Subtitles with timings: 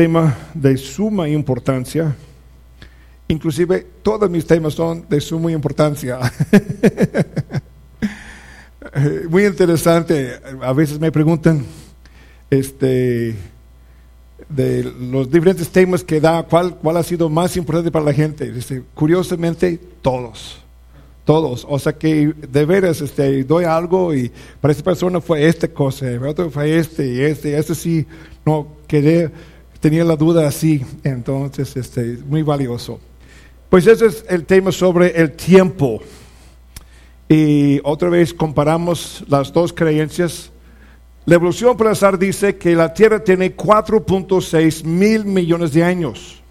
[0.00, 2.16] tema de suma importancia.
[3.28, 6.18] Inclusive todos mis temas son de suma importancia.
[9.28, 10.40] Muy interesante.
[10.62, 11.66] A veces me preguntan
[12.48, 13.34] este,
[14.48, 18.50] de los diferentes temas que da, ¿cuál, cuál ha sido más importante para la gente?
[18.50, 20.62] Dice, curiosamente, todos.
[21.26, 21.66] Todos.
[21.68, 24.32] O sea que de veras este, doy algo y
[24.62, 28.06] para esta persona fue esta cosa, para otro fue este y este, este sí,
[28.46, 29.30] no quedé
[29.80, 33.00] tenía la duda así, entonces este, muy valioso.
[33.68, 36.00] Pues ese es el tema sobre el tiempo.
[37.28, 40.50] Y otra vez comparamos las dos creencias.
[41.24, 46.42] La evolución por azar dice que la Tierra tiene 4.6 mil millones de años.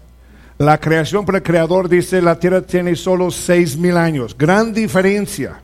[0.56, 4.36] La creación por el Creador dice la Tierra tiene solo 6 mil años.
[4.36, 5.60] Gran diferencia.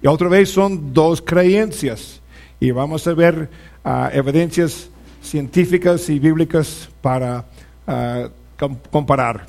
[0.00, 2.20] Y otra vez son dos creencias.
[2.60, 3.50] Y vamos a ver
[3.84, 4.88] uh, evidencias
[5.24, 7.44] científicas y bíblicas para
[7.86, 8.28] uh,
[8.90, 9.46] comparar.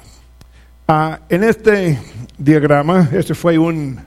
[0.88, 2.00] Uh, en este
[2.38, 4.00] diagrama, este fue un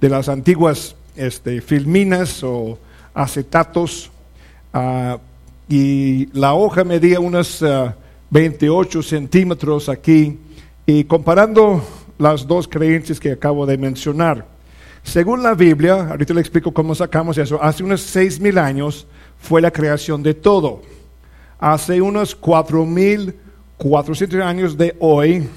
[0.00, 2.78] de las antiguas este, filminas o
[3.14, 4.10] acetatos
[4.74, 5.18] uh,
[5.68, 7.64] y la hoja medía unos
[8.30, 10.38] 28 centímetros aquí
[10.84, 11.82] y comparando
[12.18, 14.46] las dos creencias que acabo de mencionar.
[15.02, 19.06] Según la Biblia, ahorita le explico cómo sacamos eso, hace unos seis mil años
[19.38, 20.82] fue la creación de todo
[21.58, 25.48] hace unos 4.400 años de hoy,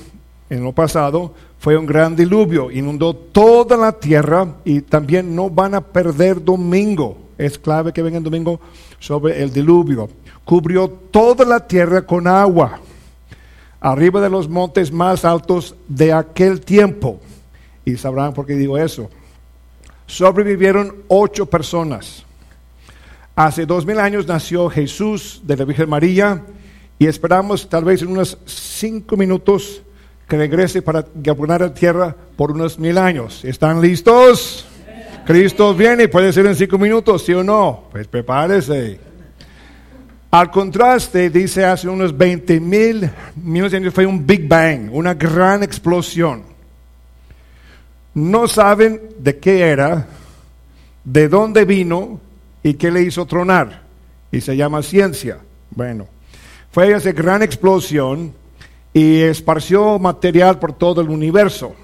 [0.50, 5.76] en lo pasado, fue un gran diluvio, inundó toda la tierra y también no van
[5.76, 7.18] a perder domingo.
[7.38, 8.60] Es clave que venga domingo
[9.00, 10.10] sobre el diluvio.
[10.46, 12.80] Cubrió toda la tierra con agua,
[13.80, 17.20] arriba de los montes más altos de aquel tiempo.
[17.86, 19.10] Y sabrán por qué digo eso.
[20.06, 22.26] Sobrevivieron ocho personas.
[23.40, 26.44] Hace dos mil años nació Jesús de la Virgen María
[26.98, 29.82] y esperamos tal vez en unos cinco minutos
[30.28, 33.46] que regrese para gobernar la tierra por unos mil años.
[33.46, 34.68] ¿Están listos?
[35.26, 37.86] Cristo viene, puede ser en cinco minutos, ¿sí o no?
[37.90, 39.00] Pues prepárese.
[40.32, 45.64] Al contraste, dice hace unos 20 mil millones años fue un Big Bang, una gran
[45.64, 46.44] explosión.
[48.16, 50.08] No saben de qué era,
[51.06, 52.20] de dónde vino,
[52.64, 53.84] ¿Y qué le hizo tronar?
[54.32, 55.40] Y se llama ciencia.
[55.72, 56.08] Bueno,
[56.72, 58.34] fue esa gran explosión
[58.94, 61.76] y esparció material por todo el universo.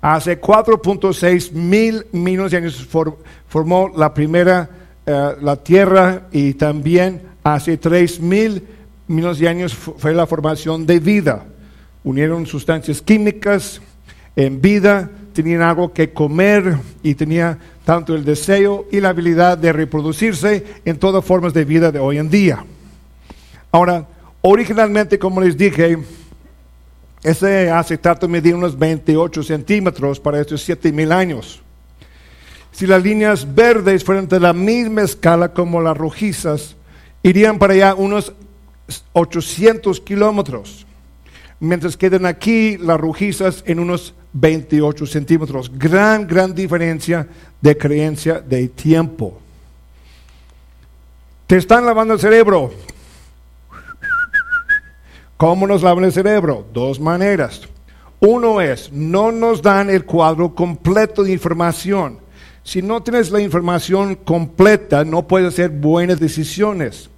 [0.00, 2.88] Hace 4.6 mil millones de años
[3.46, 4.68] formó la primera,
[5.04, 8.66] eh, la Tierra y también hace 3 mil
[9.08, 11.44] millones de años fue la formación de vida.
[12.02, 13.82] Unieron sustancias químicas
[14.36, 19.72] en vida, tenían algo que comer y tenía tanto el deseo y la habilidad de
[19.72, 22.64] reproducirse en todas formas de vida de hoy en día.
[23.72, 24.06] Ahora,
[24.42, 25.98] originalmente, como les dije,
[27.22, 31.62] ese acetato medía unos 28 centímetros para estos 7000 años.
[32.72, 36.76] Si las líneas verdes fueran de la misma escala como las rojizas,
[37.22, 38.32] irían para allá unos
[39.12, 40.86] 800 kilómetros
[41.60, 45.70] mientras quedan aquí las rojizas en unos 28 centímetros.
[45.78, 47.28] Gran, gran diferencia
[47.60, 49.38] de creencia de tiempo.
[51.46, 52.72] Te están lavando el cerebro.
[55.36, 56.66] ¿Cómo nos lavan el cerebro?
[56.72, 57.62] Dos maneras.
[58.20, 62.18] Uno es, no nos dan el cuadro completo de información.
[62.62, 67.08] Si no tienes la información completa, no puedes hacer buenas decisiones.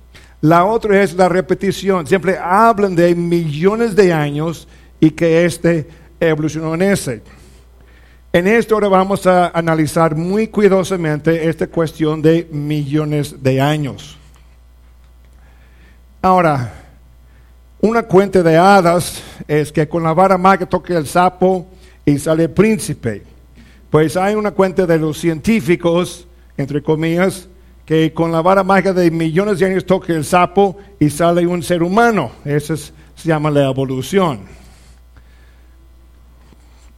[0.42, 2.04] La otra es la repetición.
[2.06, 4.66] Siempre hablan de millones de años
[4.98, 5.86] y que este
[6.18, 7.22] evolucionó en ese.
[8.32, 14.18] En esto ahora vamos a analizar muy cuidadosamente esta cuestión de millones de años.
[16.20, 16.72] Ahora,
[17.80, 21.68] una cuenta de hadas es que con la vara mágica toque el sapo
[22.04, 23.22] y sale el príncipe.
[23.90, 26.26] Pues hay una cuenta de los científicos,
[26.56, 27.48] entre comillas,
[27.92, 31.62] que con la vara mágica de millones de años toque el sapo y sale un
[31.62, 32.32] ser humano.
[32.42, 32.92] Eso se
[33.22, 34.40] llama la evolución.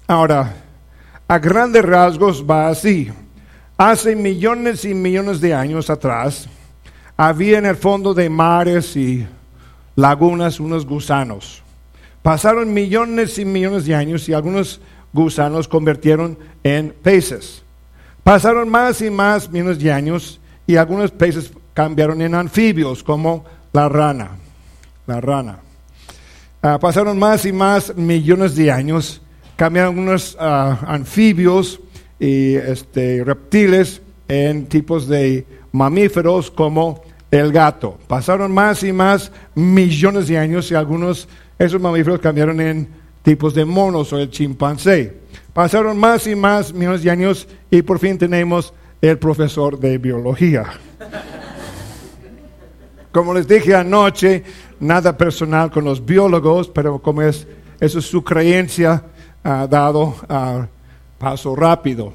[0.06, 0.54] Ahora,
[1.26, 3.10] a grandes rasgos va así.
[3.76, 6.48] Hace millones y millones de años atrás,
[7.16, 9.26] había en el fondo de mares y
[9.96, 11.60] lagunas unos gusanos.
[12.22, 14.80] Pasaron millones y millones de años y algunos
[15.12, 17.64] gusanos convirtieron en peces.
[18.22, 23.88] Pasaron más y más millones de años y algunos peces cambiaron en anfibios, como la
[23.88, 24.30] rana.
[25.06, 25.58] La rana.
[26.62, 29.20] Ah, pasaron más y más millones de años,
[29.56, 31.78] cambiaron unos ah, anfibios
[32.18, 37.98] y este, reptiles en tipos de mamíferos como el gato.
[38.06, 41.28] Pasaron más y más millones de años y algunos,
[41.58, 42.88] esos mamíferos cambiaron en
[43.22, 45.18] tipos de monos o el chimpancé.
[45.52, 48.72] Pasaron más y más millones de años y por fin tenemos
[49.08, 50.64] el profesor de biología.
[53.12, 54.42] Como les dije anoche,
[54.80, 57.46] nada personal con los biólogos, pero como es,
[57.80, 59.04] eso es su creencia,
[59.42, 60.66] ha dado a
[61.18, 62.14] paso rápido.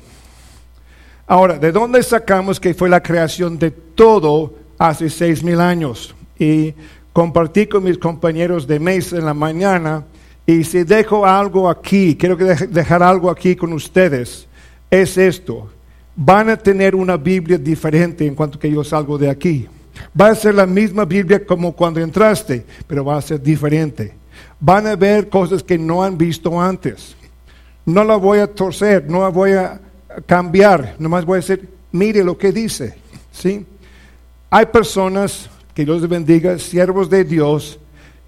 [1.27, 6.15] Ahora, ¿de dónde sacamos que fue la creación de todo hace seis mil años?
[6.39, 6.73] Y
[7.13, 10.05] compartí con mis compañeros de mesa en la mañana,
[10.45, 14.47] y si dejo algo aquí, quiero dejar algo aquí con ustedes,
[14.89, 15.69] es esto.
[16.21, 19.69] Van a tener una Biblia diferente en cuanto que yo salgo de aquí.
[20.19, 24.13] Va a ser la misma Biblia como cuando entraste, pero va a ser diferente.
[24.59, 27.15] Van a ver cosas que no han visto antes.
[27.85, 29.79] No la voy a torcer, no la voy a
[30.25, 32.97] cambiar, nomás voy a decir, mire lo que dice.
[33.31, 33.65] ¿sí?
[34.49, 37.79] Hay personas, que Dios bendiga, siervos de Dios,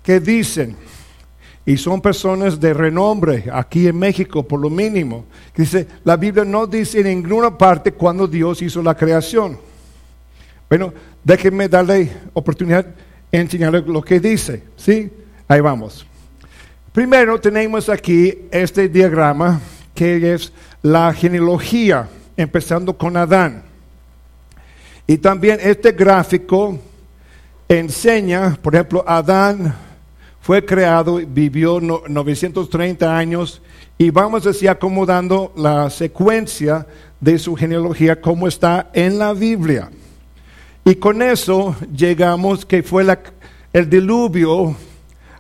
[0.02, 0.78] que dicen,
[1.66, 5.26] y son personas de renombre aquí en México, por lo mínimo,
[5.56, 9.58] dice, la Biblia no dice en ninguna parte cuando Dios hizo la creación.
[10.68, 10.94] Bueno,
[11.24, 12.94] déjenme darle oportunidad de
[13.40, 14.64] enseñarle lo que dice.
[14.76, 15.12] ¿Sí?
[15.48, 16.06] Ahí vamos.
[16.92, 19.62] Primero tenemos aquí este diagrama
[19.94, 23.64] que es la genealogía, empezando con Adán.
[25.06, 26.80] Y también este gráfico
[27.68, 29.76] enseña, por ejemplo, Adán
[30.42, 33.62] fue creado, vivió 930 años
[33.98, 36.88] y vamos así acomodando la secuencia
[37.20, 39.92] de su genealogía como está en la Biblia.
[40.84, 43.06] Y con eso llegamos que fue
[43.72, 44.76] el diluvio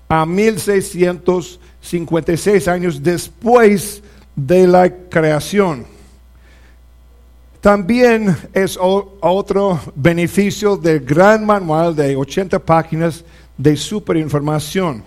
[0.07, 4.03] a 1656 años después
[4.35, 5.87] de la creación.
[7.59, 13.25] También es otro beneficio del gran manual de 80 páginas
[13.61, 15.03] de superinformación,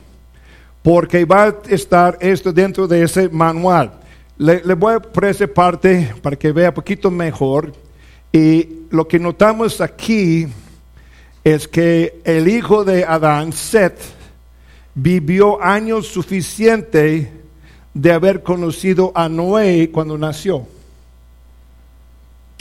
[0.83, 3.93] porque va a estar esto dentro de ese manual.
[4.39, 7.73] Le, voy a esa parte para que vea un poquito mejor
[8.33, 10.47] y lo que notamos aquí
[11.43, 13.99] es que el hijo de Adán, Seth,
[14.95, 17.29] vivió años suficientes
[17.93, 20.67] de haber conocido a Noé cuando nació.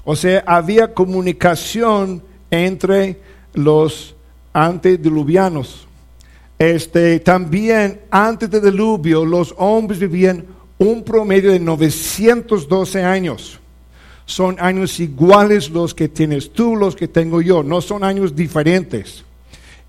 [0.04, 3.20] O sea, había comunicación entre
[3.54, 4.16] los
[4.54, 5.88] antediluvianos.
[6.58, 10.46] Este, también antes del diluvio los hombres vivían
[10.78, 13.60] un promedio de 912 años
[14.26, 19.24] son años iguales los que tienes tú, los que tengo yo, no son años diferentes.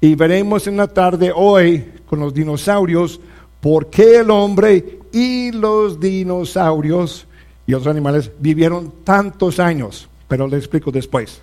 [0.01, 3.21] Y veremos en la tarde hoy con los dinosaurios
[3.61, 7.27] por qué el hombre y los dinosaurios
[7.67, 11.41] y otros animales vivieron tantos años, pero le explico después.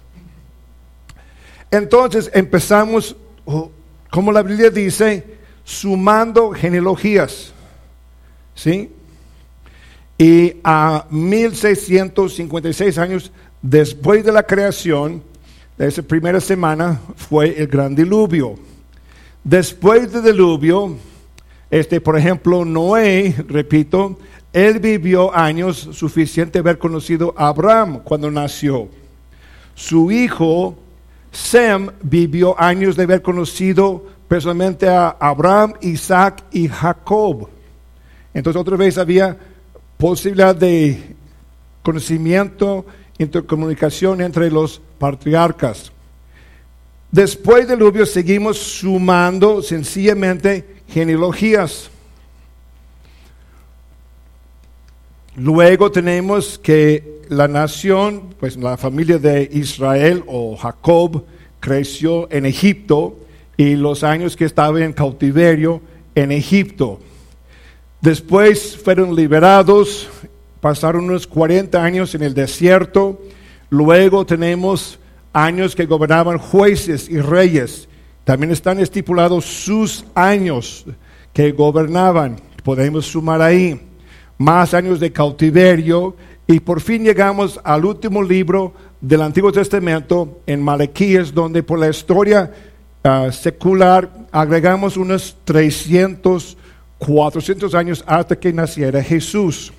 [1.72, 3.16] Entonces empezamos,
[4.10, 5.24] como la Biblia dice,
[5.64, 7.54] sumando genealogías.
[8.54, 8.92] ¿Sí?
[10.18, 13.32] Y a 1656 años
[13.62, 15.24] después de la creación,
[15.78, 18.56] de esa primera semana, fue el gran diluvio.
[19.44, 20.98] Después del diluvio,
[21.72, 24.20] este, por ejemplo, Noé, repito,
[24.54, 28.90] él vivió años suficiente haber conocido a Abraham cuando nació.
[29.74, 30.78] Su hijo,
[31.32, 37.50] Sem, vivió años de haber conocido personalmente a Abraham, Isaac y Jacob.
[38.34, 39.38] Entonces otra vez había
[39.98, 41.16] posibilidad de
[41.84, 42.86] conocimiento,
[43.18, 45.92] intercomunicación entre los patriarcas.
[47.12, 51.90] Después del diluvio seguimos sumando sencillamente genealogías.
[55.38, 61.24] Luego tenemos que la nación, pues la familia de Israel o Jacob
[61.62, 63.18] creció en Egipto
[63.56, 65.82] y los años que estaba en cautiverio
[66.16, 67.00] en Egipto.
[68.02, 70.10] Después fueron liberados,
[70.60, 73.22] pasaron unos 40 años en el desierto.
[73.70, 75.00] Luego tenemos
[75.32, 77.88] años que gobernaban jueces y reyes.
[78.26, 80.86] También están estipulados sus años
[81.32, 82.36] que gobernaban.
[82.64, 83.80] Podemos sumar ahí
[84.42, 86.16] más años de cautiverio.
[86.48, 91.90] Y por fin llegamos al último libro del Antiguo Testamento en Malaquías, donde por la
[91.90, 92.52] historia
[93.04, 96.58] ah, secular agregamos unos 300
[97.02, 99.74] 400 años hasta que naciera Jesús.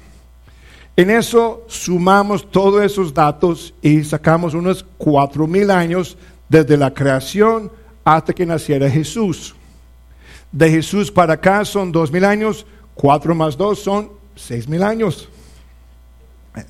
[0.96, 7.70] En eso sumamos todos esos datos y sacamos unos 4000 años desde la creación
[8.04, 9.54] hasta que naciera Jesús.
[10.50, 15.28] De Jesús para acá son 2000 años, 4 más 2 son 6000 años.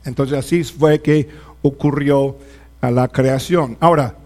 [0.05, 1.29] Entonces así fue que
[1.63, 2.37] ocurrió
[2.81, 3.77] la creación.
[3.81, 4.17] Ahora,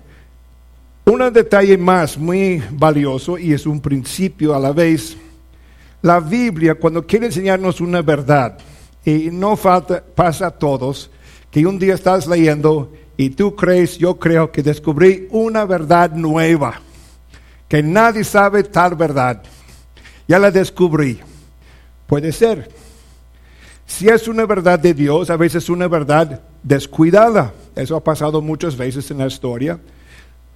[1.08, 5.16] Un detalle más muy valioso y es un principio a la vez.
[6.02, 8.58] La Biblia, cuando quiere enseñarnos una verdad,
[9.04, 11.08] y no falta, pasa a todos,
[11.48, 16.80] que un día estás leyendo y tú crees, yo creo que descubrí una verdad nueva,
[17.68, 19.44] que nadie sabe tal verdad.
[20.26, 21.20] Ya la descubrí.
[22.08, 22.68] Puede ser.
[23.86, 27.54] Si es una verdad de Dios, a veces es una verdad descuidada.
[27.74, 29.78] Eso ha pasado muchas veces en la historia.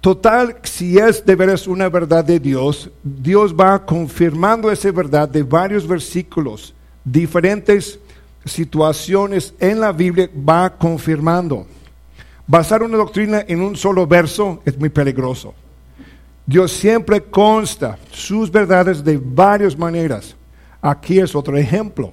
[0.01, 5.43] Total, si es de veras una verdad de Dios, Dios va confirmando esa verdad de
[5.43, 6.73] varios versículos,
[7.05, 7.99] diferentes
[8.43, 11.67] situaciones en la Biblia va confirmando.
[12.47, 15.53] Basar una doctrina en un solo verso es muy peligroso.
[16.45, 20.35] Dios siempre consta sus verdades de varias maneras.
[20.81, 22.11] Aquí es otro ejemplo.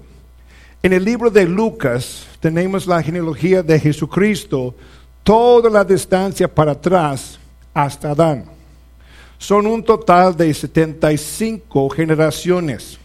[0.81, 4.77] En el libro de Lucas tenemos la genealogía de Jesucristo,
[5.25, 7.41] toda la distancia para atrás
[7.75, 8.45] hasta Adán.
[9.39, 12.97] Son un total de 75 generaciones.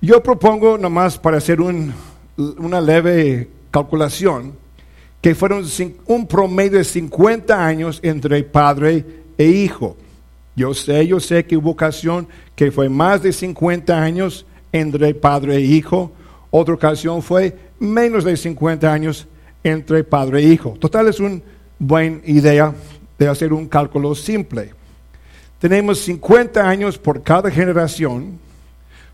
[0.00, 4.54] Yo propongo nomás para hacer una leve calculación
[5.20, 5.66] que fueron
[6.06, 9.04] un promedio de 50 años entre padre
[9.36, 9.98] e hijo.
[10.56, 12.26] Yo sé, yo sé que hubo ocasión
[12.56, 16.12] que fue más de 50 años entre padre e hijo.
[16.50, 19.26] Otra ocasión fue menos de 50 años
[19.62, 20.76] entre padre e hijo.
[20.78, 21.40] Total es una
[21.78, 22.74] buena idea
[23.18, 24.74] de hacer un cálculo simple.
[25.58, 28.38] Tenemos 50 años por cada generación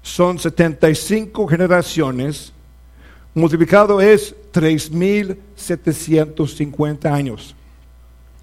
[0.07, 2.53] son 75 generaciones,
[3.35, 7.57] multiplicado es 3.750 años.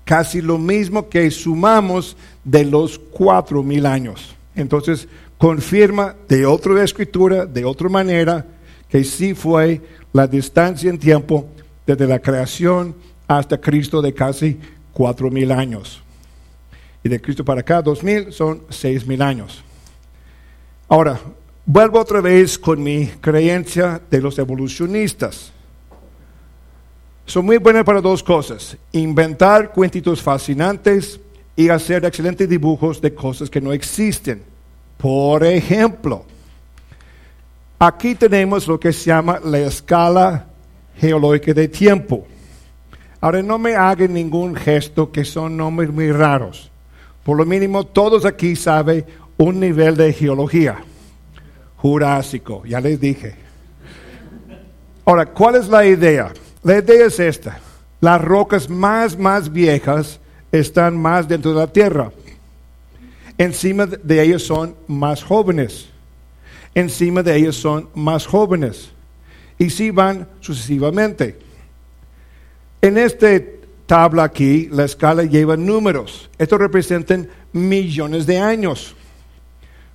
[0.04, 4.36] Casi lo mismo que sumamos de los 4.000 años.
[4.56, 5.08] Entonces,
[5.44, 8.46] confirma de otra escritura, de otra manera,
[8.88, 9.82] que sí fue
[10.14, 11.50] la distancia en tiempo
[11.86, 12.96] desde la creación
[13.28, 14.58] hasta Cristo de casi
[14.94, 16.02] 4.000 años.
[17.04, 19.62] Y de Cristo para acá, 2.000 son 6.000 años.
[20.88, 21.20] Ahora,
[21.66, 25.54] Vuelvo otra vez con mi creencia de los evolucionistas.
[27.26, 31.22] Son muy buenas para dos cosas, inventar cuentitos fascinantes
[31.56, 34.53] y hacer excelentes dibujos de cosas que no existen.
[35.04, 36.24] Por ejemplo,
[37.78, 40.46] aquí tenemos lo que se llama la escala
[40.96, 42.26] geológica de tiempo.
[43.20, 46.72] Ahora no me hagan ningún gesto que son nombres muy raros.
[47.26, 49.06] Por lo mínimo todos aquí saben
[49.36, 50.86] un nivel de geología.
[51.76, 53.36] Jurásico, ya les dije.
[55.04, 56.32] Ahora, ¿cuál es la idea?
[56.64, 57.60] La idea es esta.
[58.00, 62.10] Las rocas más, más viejas están más dentro de la tierra.
[63.38, 65.90] Encima de ellas son más jóvenes.
[66.76, 68.92] Encima de ellas son más jóvenes.
[69.58, 71.40] Y si van sucesivamente.
[72.82, 73.28] En esta
[73.86, 76.30] tabla aquí, la escala lleva números.
[76.38, 78.96] Estos representan millones de años.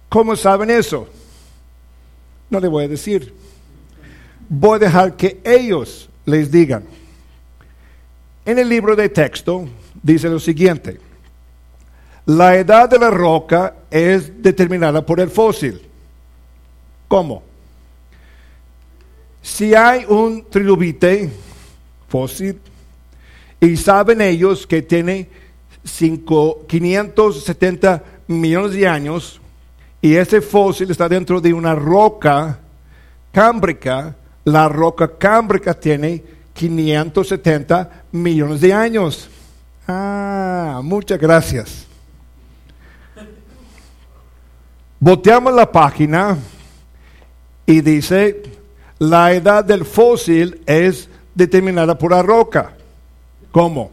[0.08, 1.08] ¿Cómo saben eso?
[2.48, 3.34] No le voy a decir.
[4.48, 6.84] Voy a dejar que ellos les digan.
[8.46, 9.68] En el libro de texto
[10.02, 11.07] dice lo siguiente.
[12.28, 15.80] La edad de la roca es determinada por el fósil.
[17.08, 17.42] ¿Cómo?
[19.40, 21.30] Si hay un trilobite
[22.06, 22.60] fósil
[23.58, 25.30] y saben ellos que tiene
[25.84, 29.40] 570 millones de años,
[30.02, 32.58] y ese fósil está dentro de una roca
[33.32, 34.14] cámbrica.
[34.44, 39.30] La roca cámbrica tiene 570 millones de años.
[39.86, 41.87] Ah, muchas gracias.
[45.00, 46.36] Boteamos la página
[47.64, 48.42] y dice,
[48.98, 52.72] la edad del fósil es determinada por la roca.
[53.52, 53.92] ¿Cómo?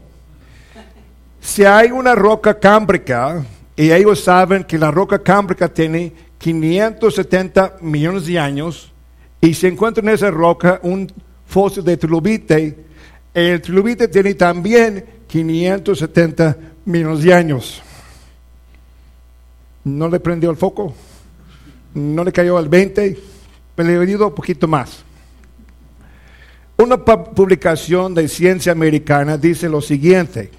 [1.40, 3.44] Si hay una roca cámbrica
[3.76, 8.92] y ellos saben que la roca cámbrica tiene 570 millones de años
[9.40, 11.12] y se encuentra en esa roca un
[11.46, 12.76] fósil de trilobite.
[13.32, 17.82] El trilobite tiene también 570 millones de años.
[19.86, 20.92] No le prendió el foco,
[21.94, 23.16] no le cayó al 20,
[23.76, 25.04] pero le oído un poquito más.
[26.76, 30.50] Una publicación de ciencia americana dice lo siguiente.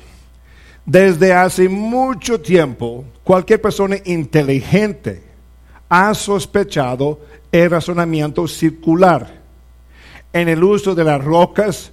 [0.85, 5.23] Desde hace mucho tiempo, cualquier persona inteligente
[5.89, 7.19] ha sospechado
[7.51, 9.41] el razonamiento circular
[10.31, 11.91] en el uso de las rocas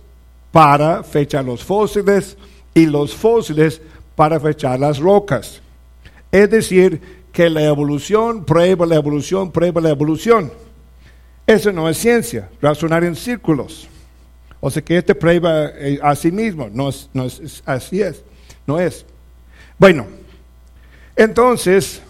[0.53, 2.37] para fechar los fósiles
[2.73, 3.83] y los fósiles
[4.15, 5.61] para fechar las rocas.
[6.31, 10.53] Es decir, que la evolución prueba la evolución, prueba la evolución.
[11.45, 13.89] Eso no es ciencia, razonar en círculos.
[14.61, 18.23] O sea que este prueba eh, a sí mismo, no, no es, así es.
[18.69, 19.05] No es.
[19.77, 20.07] Bueno,
[21.17, 22.01] entonces,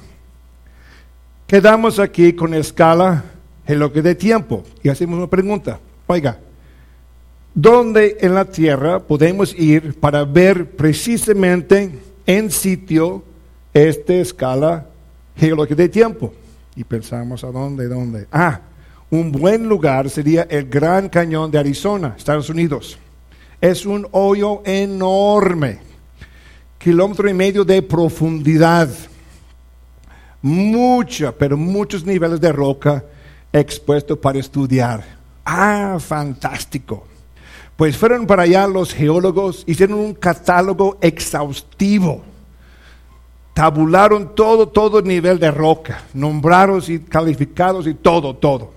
[1.46, 3.24] quedamos aquí con escala
[3.66, 5.80] en lo que de tiempo y hacemos una pregunta.
[6.06, 6.38] Oiga,
[7.54, 13.24] ¿dónde en la tierra podemos ir para ver precisamente en sitio
[13.72, 14.90] esta escala
[15.36, 16.32] geológica de tiempo?
[16.76, 17.88] Y pensamos, ¿a dónde?
[17.88, 18.26] ¿Dónde?
[18.32, 18.60] Ah,
[19.10, 22.98] un buen lugar sería el Gran Cañón de Arizona, Estados Unidos.
[23.60, 25.78] Es un hoyo enorme,
[26.78, 28.88] kilómetro y medio de profundidad,
[30.42, 33.04] mucha, pero muchos niveles de roca
[33.52, 35.04] expuestos para estudiar.
[35.44, 37.06] Ah, fantástico.
[37.76, 42.33] Pues fueron para allá los geólogos, hicieron un catálogo exhaustivo
[43.54, 48.72] tabularon todo, todo el nivel de roca, nombrados y calificados y todo, todo.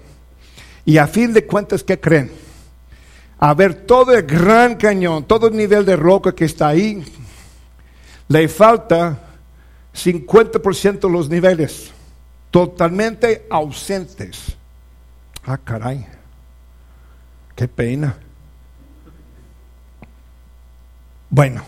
[0.86, 2.32] Y a fin de cuentas, ¿qué creen?
[3.40, 7.04] A ver todo el gran cañón, todo el nivel de roca que está ahí,
[8.28, 9.20] le falta
[9.94, 11.92] 50% de los niveles,
[12.52, 14.56] totalmente ausentes.
[15.46, 16.06] Ah, caray,
[17.56, 18.16] qué pena.
[21.30, 21.64] Bueno,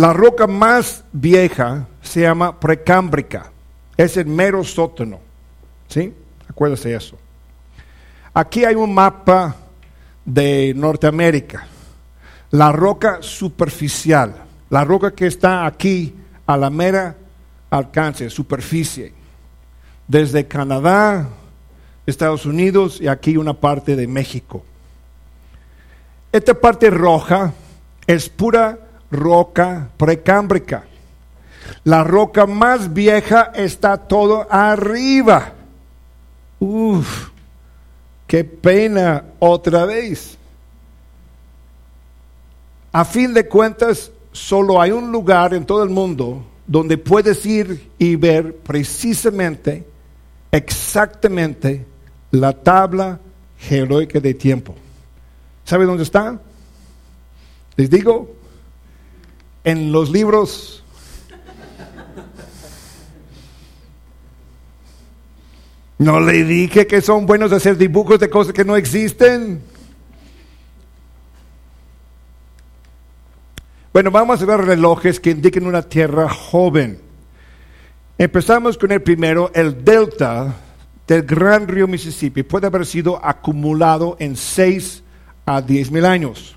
[0.00, 3.52] la roca más vieja se llama precámbrica.
[3.98, 5.20] Es el mero sótano.
[5.88, 6.14] ¿Sí?
[6.48, 7.18] Acuérdese eso.
[8.32, 9.56] Aquí hay un mapa
[10.24, 11.66] de Norteamérica.
[12.50, 14.36] La roca superficial.
[14.70, 16.14] La roca que está aquí
[16.46, 17.16] a la mera
[17.68, 19.12] alcance, superficie.
[20.08, 21.28] Desde Canadá,
[22.06, 24.64] Estados Unidos y aquí una parte de México.
[26.32, 27.52] Esta parte roja
[28.06, 28.78] es pura
[29.10, 30.84] roca precámbrica.
[31.84, 35.52] La roca más vieja está todo arriba.
[36.58, 37.28] Uf,
[38.26, 40.36] qué pena otra vez.
[42.92, 47.90] A fin de cuentas, solo hay un lugar en todo el mundo donde puedes ir
[47.98, 49.84] y ver precisamente,
[50.50, 51.86] exactamente,
[52.30, 53.18] la tabla
[53.58, 54.74] geológica de tiempo.
[55.64, 56.38] ¿Sabe dónde está?
[57.76, 58.39] Les digo,
[59.64, 60.80] en los libros
[66.00, 69.60] No le dije que son buenos hacer dibujos de cosas que no existen.
[73.92, 76.98] Bueno, vamos a ver relojes que indiquen una tierra joven.
[78.16, 80.54] Empezamos con el primero, el delta
[81.06, 85.02] del gran río Mississippi puede haber sido acumulado en 6
[85.44, 86.56] a 10 mil años.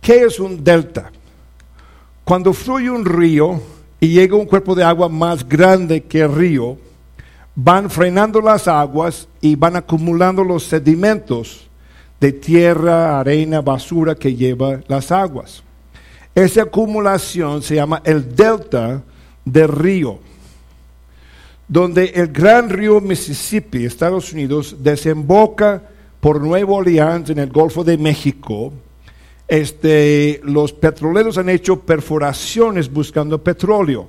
[0.00, 1.12] ¿Qué es un delta?
[2.30, 3.60] Cuando fluye un río
[3.98, 6.78] y llega un cuerpo de agua más grande que el río,
[7.56, 11.68] van frenando las aguas y van acumulando los sedimentos
[12.20, 15.64] de tierra, arena, basura que lleva las aguas.
[16.32, 19.02] Esa acumulación se llama el delta
[19.44, 20.20] del río,
[21.66, 25.82] donde el gran río Mississippi, Estados Unidos, desemboca
[26.20, 28.72] por Nueva Orleans en el Golfo de México
[29.50, 34.06] este, los petroleros han hecho perforaciones buscando petróleo,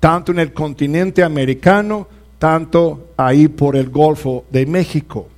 [0.00, 5.28] tanto en el continente americano, tanto ahí por el Golfo de México.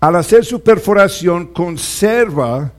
[0.00, 2.72] Al hacer su perforación, conserva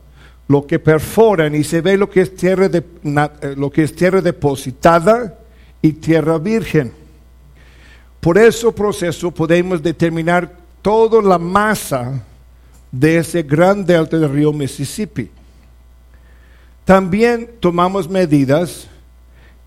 [0.48, 3.96] lo que perforan y se ve lo que es tierra, de, eh, lo que es
[3.96, 5.38] tierra depositada
[5.80, 6.92] y tierra virgen.
[8.20, 10.52] Por ese proceso podemos determinar
[10.82, 12.20] toda la masa
[12.92, 15.30] de ese gran delta del río Mississippi.
[16.86, 18.88] También tomamos medidas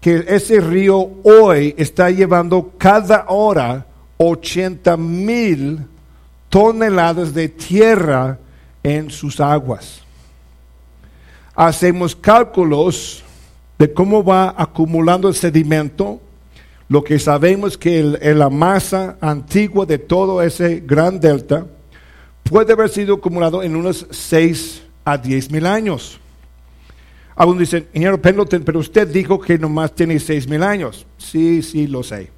[0.01, 3.87] que ese río hoy está llevando cada hora
[4.19, 5.81] 80 mil
[6.49, 8.39] toneladas de tierra
[8.83, 10.01] en sus aguas.
[11.55, 13.25] Hacemos cálculos
[13.79, 16.21] de cómo va acumulando el sedimento,
[16.89, 21.67] lo que sabemos que la masa antigua de todo ese gran delta,
[22.49, 26.21] puede haber sido acumulado en unos 6 a 10 mil años.
[27.37, 31.07] Algunos dicen, ingeniero Pendleton, pero usted dijo que nomás tiene 6 mil años.
[31.19, 32.31] Sí, sí, lo sé.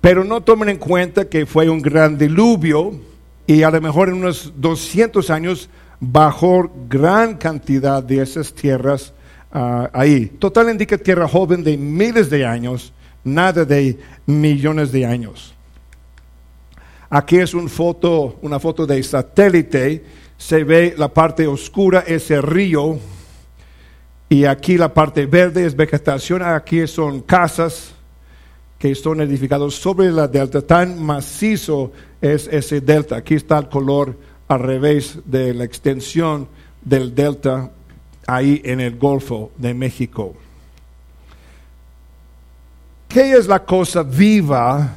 [0.00, 3.00] Pero no tomen en cuenta que fue un gran diluvio
[3.46, 5.68] y a lo mejor en unos 200 años
[6.00, 9.12] bajó gran cantidad de esas tierras
[9.52, 10.26] ah, ahí.
[10.26, 12.92] Total indica tierra joven de miles de años,
[13.24, 15.54] nada de millones de años.
[17.12, 20.04] Aquí es una foto, una foto de satélite.
[20.38, 23.00] Se ve la parte oscura, ese río.
[24.28, 26.42] Y aquí la parte verde es vegetación.
[26.42, 27.92] Aquí son casas
[28.78, 30.62] que son edificados sobre la delta.
[30.62, 33.16] Tan macizo es ese delta.
[33.16, 36.46] Aquí está el color al revés de la extensión
[36.80, 37.72] del delta
[38.24, 40.36] ahí en el Golfo de México.
[43.08, 44.96] ¿Qué es la cosa viva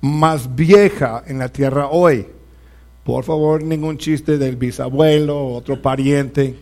[0.00, 2.26] más vieja en la tierra hoy?
[3.04, 6.56] Por favor, ningún chiste del bisabuelo o otro pariente.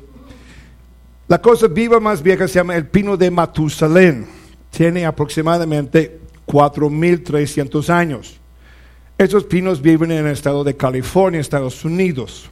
[1.27, 4.27] La cosa viva más vieja se llama el pino de Matusalén.
[4.71, 8.41] Tiene aproximadamente 4.300 años.
[9.19, 12.51] Estos pinos viven en el estado de California, Estados Unidos.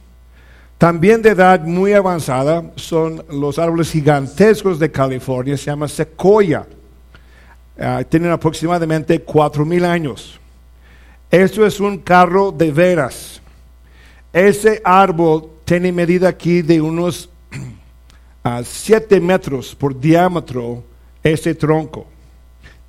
[0.77, 6.67] También de edad muy avanzada son los árboles gigantescos de California, se llama secoya.
[7.79, 10.39] Ah, tienen aproximadamente 4.000 años.
[11.29, 13.41] Esto es un carro de veras.
[14.31, 17.29] Ese árbol tiene medida aquí de unos
[18.43, 20.83] a 7 metros por diámetro
[21.21, 22.07] ese tronco.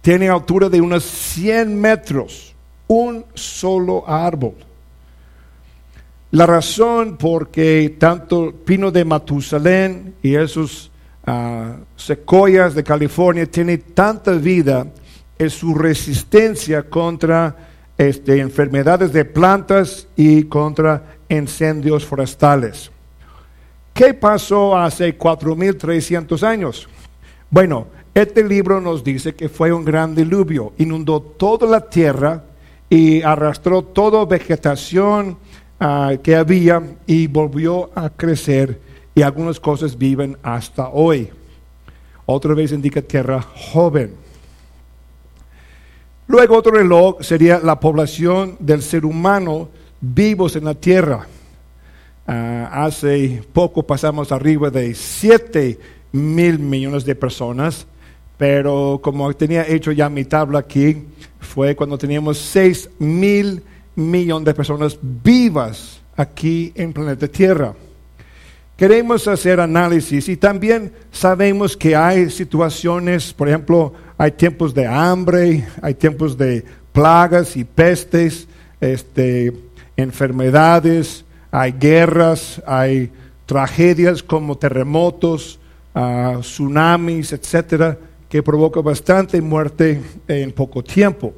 [0.01, 2.55] Tiene altura de unos 100 metros,
[2.87, 4.55] un solo árbol.
[6.31, 10.91] La razón por que tanto pino de Matusalén y esos
[11.27, 14.87] uh, secoyas de California tienen tanta vida
[15.39, 17.57] es su resistencia contra
[17.99, 22.91] este, enfermedades de plantas y contra incendios forestales.
[23.93, 26.89] ¿Qué pasó hace 4.300 años?
[27.51, 32.45] Bueno, este libro nos dice que fue un gran diluvio, inundó toda la tierra
[32.89, 35.37] y arrastró toda vegetación
[35.81, 38.81] ah, que había y volvió a crecer
[39.15, 41.31] y algunas cosas viven hasta hoy.
[42.27, 44.15] Otra vez indica tierra joven.
[46.29, 51.27] Luego otro reloj sería la población del ser humano vivos en la tierra.
[52.27, 55.79] Ah, hace poco pasamos arriba de 7
[56.13, 57.87] mil millones de personas,
[58.37, 61.03] pero como tenía hecho ya mi tabla aquí,
[61.41, 63.63] fue cuando teníamos 6 mil
[63.97, 67.75] millones de personas vivas aquí en planeta Tierra.
[68.77, 75.65] Queremos hacer análisis y también sabemos que hay situaciones, por ejemplo, hay tiempos de hambre,
[75.81, 78.49] hay tiempos de plagas y pestes,
[78.81, 79.55] este,
[79.97, 83.13] enfermedades, hay guerras, hay
[83.47, 85.61] tragedias como terremotos,
[85.95, 87.97] uh, tsunamis, etcétera,
[88.29, 91.33] que provoca bastante muerte en poco tiempo.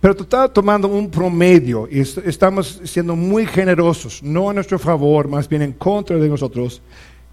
[0.00, 5.48] Pero está tomando un promedio y estamos siendo muy generosos, no a nuestro favor, más
[5.48, 6.82] bien en contra de nosotros.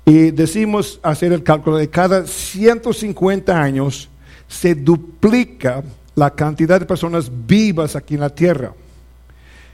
[0.05, 4.09] Y decimos hacer el cálculo de cada 150 años
[4.47, 5.83] se duplica
[6.15, 8.73] la cantidad de personas vivas aquí en la tierra.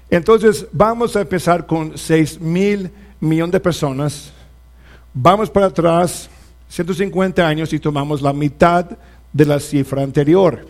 [0.10, 4.32] Entonces, vamos a empezar con 6 mil millones de personas.
[5.14, 6.30] Vamos para atrás
[6.70, 8.86] 150 años y tomamos la mitad
[9.32, 10.66] de la cifra anterior.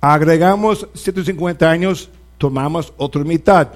[0.00, 3.68] Agregamos 150 años, tomamos otra mitad.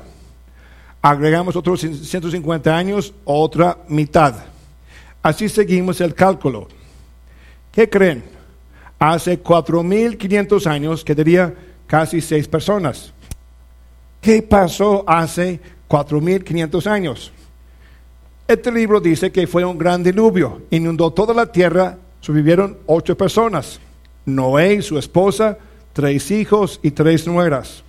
[1.01, 4.35] Agregamos otros 150 años, otra mitad.
[5.22, 6.68] Así seguimos el cálculo.
[7.79, 8.25] ¿Qué creen?
[8.99, 11.55] Hace 4.500 años quedaría
[11.87, 13.12] casi seis personas.
[14.21, 17.33] ¿Qué pasó hace 4.500 años?
[18.49, 23.79] Este libro dice que fue un gran diluvio, inundó toda la tierra, sobrevivieron ocho personas,
[24.27, 25.57] Noé su esposa,
[25.93, 27.85] tres hijos y tres nueras.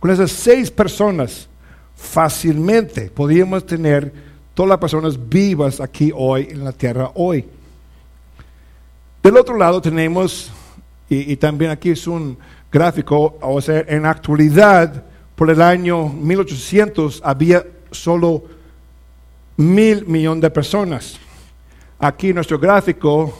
[0.00, 1.50] Con esas seis personas,
[1.94, 4.10] fácilmente podíamos tener
[4.54, 7.44] todas las personas vivas aquí hoy en la tierra hoy.
[9.22, 10.50] Del otro lado tenemos,
[11.08, 12.38] y, también aquí es un
[12.70, 15.04] gráfico, o sea, en actualidad
[15.34, 18.44] por el año 1800 había solo
[19.56, 21.18] mil millones de personas.
[21.98, 23.36] Aquí nuestro gráfico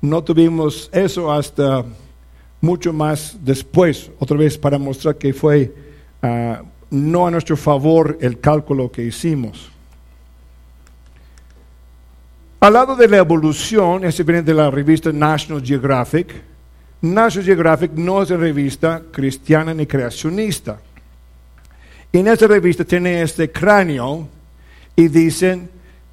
[0.00, 1.84] no tuvimos eso hasta
[2.60, 5.74] mucho más después, otra vez para mostrar que fue
[6.22, 9.69] ah, no a nuestro favor el cálculo que hicimos.
[12.60, 16.42] Al lado de la evolución, ese viene de la revista National Geographic,
[17.00, 20.78] National Geographic no es una revista cristiana ni creacionista.
[22.12, 24.28] En esta revista tiene este cráneo
[24.94, 25.70] y dicen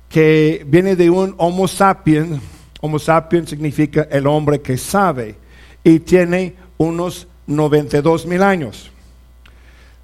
[0.07, 2.39] que viene de un Homo sapiens.
[2.79, 5.35] Homo sapiens significa el hombre que sabe
[5.83, 8.89] y tiene unos 92 mil años.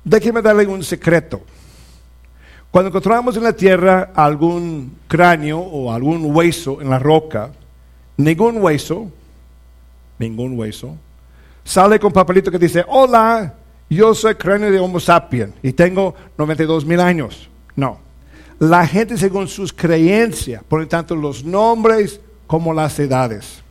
[0.03, 1.41] Déjeme darle un secreto.
[2.74, 7.52] Cuando encontramos en la tierra algún cráneo o algún hueso en la roca,
[8.18, 9.12] ningún hueso,
[10.18, 10.98] ningún hueso,
[11.64, 13.54] sale con papelito que dice, hola,
[13.88, 17.48] yo soy cráneo de Homo sapiens y tengo 92 mil años.
[17.76, 18.00] No.
[18.58, 23.62] La gente según sus creencias, lo tanto los nombres como las edades.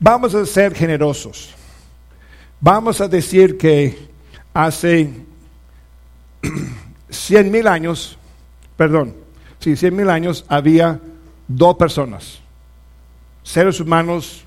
[0.00, 1.54] Vamos a ser generosos.
[2.58, 4.08] Vamos a decir que
[4.52, 5.12] hace
[7.12, 8.18] 100 mil años,
[8.76, 9.14] perdón,
[9.58, 11.00] sí, 100 mil años había
[11.46, 12.40] dos personas,
[13.42, 14.44] seres humanos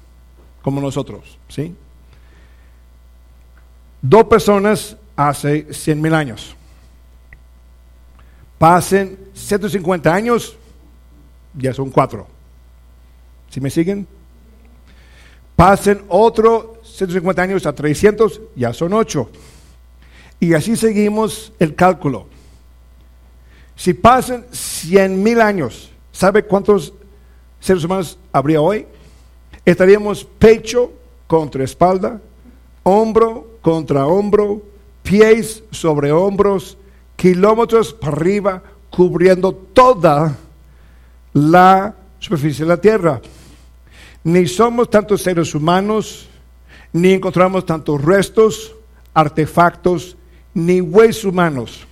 [0.61, 1.75] como nosotros, ¿sí?
[4.01, 6.55] Dos personas hace 100 mil años.
[8.57, 10.57] Pasen 150 años,
[11.53, 12.27] ya son cuatro.
[13.49, 14.07] ¿Sí me siguen?
[15.55, 19.29] Pasen otro 150 años a 300, ya son ocho.
[20.39, 22.27] Y así seguimos el cálculo.
[23.75, 26.93] Si pasan 100 mil años, ¿sabe cuántos
[27.59, 28.87] seres humanos habría hoy?
[29.65, 30.93] Estaríamos pecho
[31.27, 32.21] contra espalda,
[32.83, 34.61] hombro contra hombro,
[35.01, 36.77] pies sobre hombros,
[37.15, 40.37] kilómetros para arriba, cubriendo toda
[41.33, 43.19] la superficie de la tierra.
[44.23, 46.29] Ni somos tantos seres humanos,
[46.93, 48.75] ni encontramos tantos restos,
[49.15, 50.15] artefactos,
[50.53, 51.87] ni huesos humanos.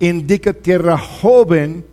[0.00, 1.84] Indica tierra joven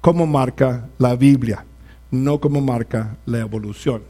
[0.00, 1.64] como marca la Biblia,
[2.10, 4.02] no como marca la evolución.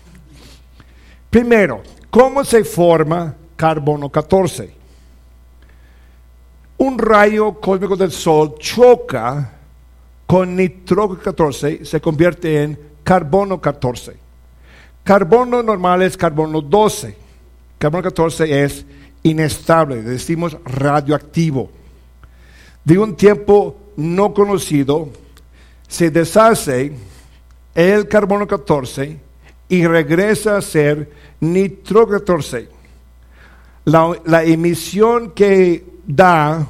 [1.31, 4.85] Primero, ¿cómo se forma carbono 14?
[6.79, 9.53] un rayo cósmico del Sol choca
[10.27, 14.17] con nitrógeno 14, se convierte en carbono 14.
[15.03, 17.17] Carbono normal es carbono 12.
[17.79, 18.87] Carbono 14 es
[19.23, 21.71] inestable, decimos radioactivo.
[22.85, 25.11] De un tiempo no conocido,
[25.89, 26.93] se deshace
[27.75, 29.19] el carbono 14
[29.69, 32.69] y regresa a ser nitrógeno 14.
[33.85, 36.67] La, emisión que da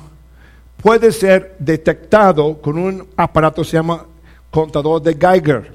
[0.83, 4.05] puede ser detectado con un aparato que se llama
[4.51, 5.73] contador de Geiger.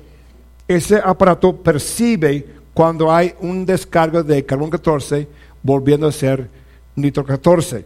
[0.67, 5.28] Ese aparato percibe cuando hay un descarga de carbono 14
[5.63, 6.49] volviendo a ser
[6.95, 7.86] nitro 14.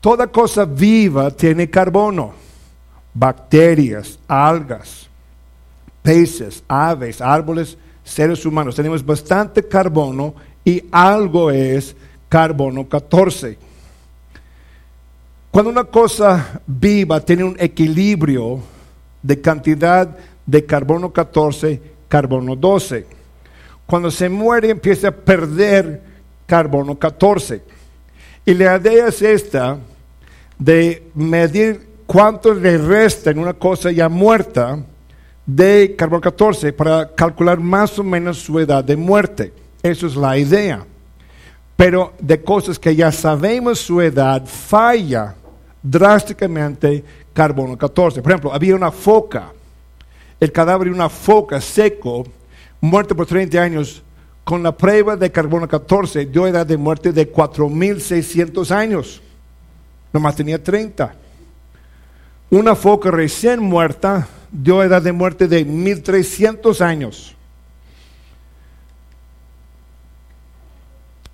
[0.00, 2.43] Toda cosa viva tiene carbono.
[3.14, 5.08] Bacterias, algas,
[6.02, 8.74] peces, aves, árboles, seres humanos.
[8.74, 11.96] Tenemos bastante carbono y algo es
[12.28, 13.56] carbono 14.
[15.50, 18.60] Cuando una cosa viva tiene un equilibrio
[19.22, 23.06] de cantidad de carbono 14, carbono 12.
[23.86, 26.02] Cuando se muere empieza a perder
[26.46, 27.62] carbono 14.
[28.44, 29.78] Y la idea es esta
[30.58, 34.78] de medir cuánto le resta en una cosa ya muerta
[35.46, 39.52] de carbono 14 para calcular más o menos su edad de muerte.
[39.82, 40.84] Eso es la idea.
[41.76, 45.34] Pero de cosas que ya sabemos su edad, falla
[45.82, 48.22] drásticamente carbono 14.
[48.22, 49.52] Por ejemplo, había una foca,
[50.40, 52.24] el cadáver de una foca seco,
[52.80, 54.02] muerto por 30 años,
[54.44, 59.22] con la prueba de carbono 14, dio edad de muerte de 4.600 años.
[60.12, 61.23] Nomás tenía 30.
[62.54, 67.34] Una foca recién muerta dio edad de muerte de 1.300 años.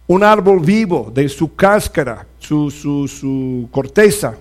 [0.06, 4.38] Un árbol vivo de su cáscara su, corteza,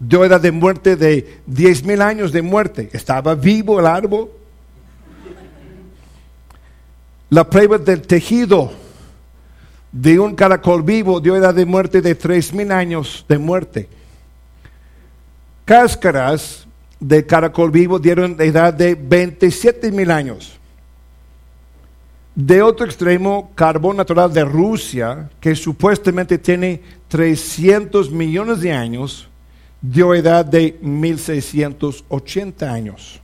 [0.00, 2.90] dio edad de muerte de 10 mil años de muerte.
[2.92, 4.30] Estaba vivo el árbol.
[7.30, 8.72] La prueba del tejido
[9.92, 13.88] de un caracol vivo dio edad de muerte de 3 mil años de muerte.
[15.64, 16.66] Cáscaras
[17.00, 20.58] de caracol vivo dieron edad de 27 mil años.
[22.34, 29.28] De otro extremo, carbón natural de Rusia, que supuestamente tiene 300 millones de años,
[29.80, 33.20] dio edad de 1680 años.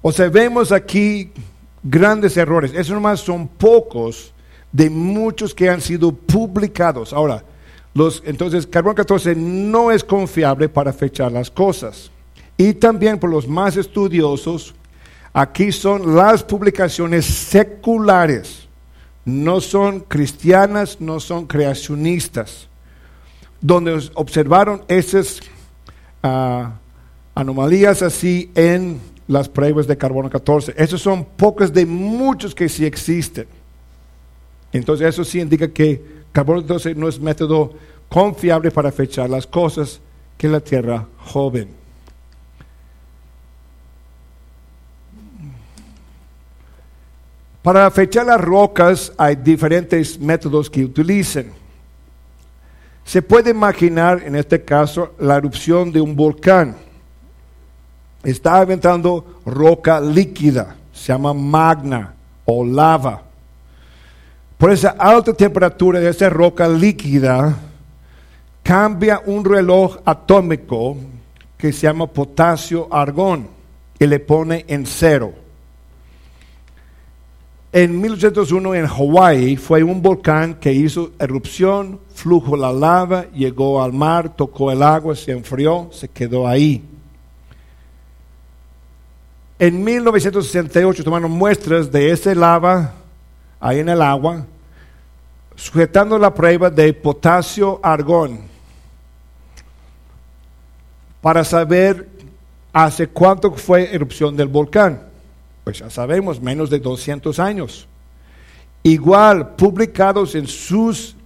[0.00, 1.30] O sea, vemos aquí
[1.82, 2.72] grandes errores.
[2.72, 4.32] Esos nomás son pocos
[4.72, 7.12] de muchos que han sido publicados.
[7.12, 7.44] Ahora,
[7.94, 12.10] los, entonces, carbono 14 no es confiable para fechar las cosas.
[12.56, 14.74] Y también por los más estudiosos,
[15.32, 18.68] aquí son las publicaciones seculares.
[19.24, 22.68] No son cristianas, no son creacionistas.
[23.60, 25.40] Donde observaron esas
[26.22, 26.72] ah,
[27.34, 30.74] anomalías así en las pruebas de carbono 14.
[30.76, 33.46] Esos son pocos de muchos que sí existen.
[34.72, 37.72] Entonces eso sí indica que carbono 14 no es método
[38.08, 40.00] confiable para fechar las cosas
[40.36, 41.68] que la Tierra joven.
[47.62, 51.46] Para fechar las rocas hay diferentes métodos que utilizan.
[53.04, 56.76] Se puede imaginar en este caso la erupción de un volcán
[58.24, 63.22] está aventando roca líquida, se llama magna o lava.
[64.58, 67.56] Por esa alta temperatura de esa roca líquida,
[68.62, 70.96] cambia un reloj atómico
[71.58, 73.48] que se llama potasio argón
[73.98, 75.32] y le pone en cero.
[77.72, 83.92] En 1801 en Hawái fue un volcán que hizo erupción, flujo la lava, llegó al
[83.92, 86.84] mar, tocó el agua, se enfrió, se quedó ahí.
[89.58, 92.94] En 1968 tomaron muestras de ese lava
[93.64, 94.44] ahí en el agua,
[95.56, 98.40] sujetando la prueba de potasio argón
[101.22, 102.06] para saber
[102.74, 105.00] hace cuánto fue erupción del volcán.
[105.64, 107.88] Pues ya sabemos, menos de 200 años.
[108.82, 111.16] Igual, publicados en sus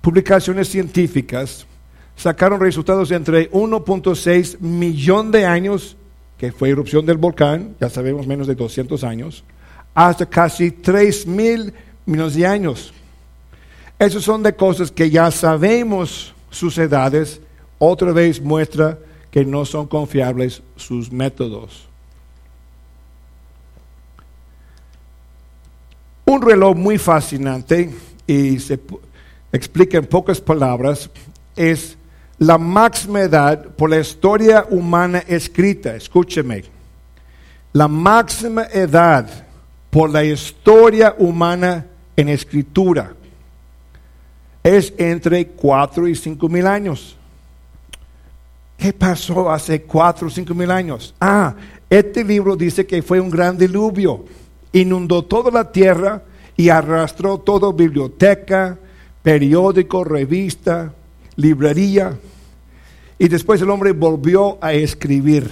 [0.00, 1.68] publicaciones científicas,
[2.16, 5.96] sacaron resultados entre 1.6 millón de años
[6.36, 9.44] que fue erupción del volcán, ya sabemos menos de 200 años,
[9.94, 11.72] hasta casi 3 mil
[12.06, 12.92] millones de años.
[13.98, 17.40] Esas son de cosas que ya sabemos sus edades,
[17.78, 18.98] otra vez muestra
[19.30, 21.86] que no son confiables sus métodos.
[26.24, 27.90] Un reloj muy fascinante
[28.26, 28.80] y se
[29.52, 31.10] explica en pocas palabras
[31.56, 31.96] es
[32.38, 36.64] la máxima edad por la historia humana escrita, escúcheme,
[37.72, 39.28] la máxima edad
[39.90, 43.14] por la historia humana en escritura
[44.62, 47.16] es entre 4 y 5 mil años.
[48.76, 51.14] ¿Qué pasó hace 4 o 5 mil años?
[51.20, 51.54] Ah,
[51.88, 54.24] este libro dice que fue un gran diluvio,
[54.72, 56.22] inundó toda la tierra
[56.56, 58.78] y arrastró toda biblioteca,
[59.22, 60.94] periódico, revista,
[61.36, 62.18] librería.
[63.18, 65.50] Y después el hombre volvió a escribir.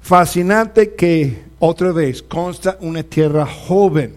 [0.00, 4.14] Fascinante que otra vez consta una tierra joven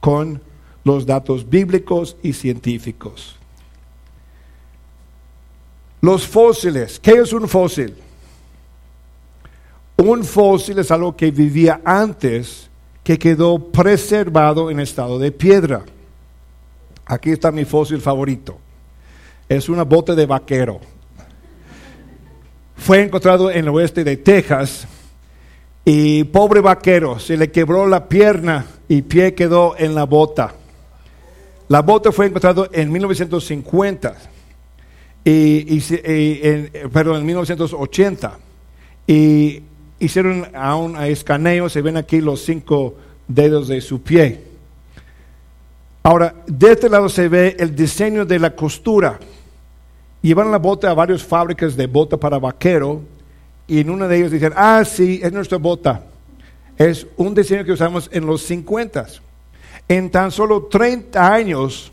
[0.00, 0.40] con
[0.84, 3.36] los datos bíblicos y científicos.
[6.00, 7.00] Los fósiles.
[7.00, 7.96] ¿Qué es un fósil?
[9.96, 12.68] Un fósil es algo que vivía antes,
[13.02, 15.84] que quedó preservado en estado de piedra.
[17.06, 18.58] Aquí está mi fósil favorito.
[19.48, 20.80] Es una bota de vaquero
[22.84, 24.86] fue encontrado en el oeste de Texas
[25.84, 30.54] y pobre vaquero, se le quebró la pierna y pie quedó en la bota.
[31.68, 34.14] La bota fue encontrada en 1950,
[35.24, 35.80] y,
[36.92, 38.38] pero en 1980.
[39.06, 39.62] Y
[39.98, 42.94] hicieron a un escaneo, se ven aquí los cinco
[43.28, 44.42] dedos de su pie.
[46.02, 49.18] Ahora, de este lado se ve el diseño de la costura
[50.24, 53.02] llevaron la bota a varias fábricas de bota para vaquero
[53.66, 56.04] y en una de ellas dicen, ah, sí, es nuestra bota.
[56.76, 59.06] Es un diseño que usamos en los 50.
[59.88, 61.92] En tan solo 30 años,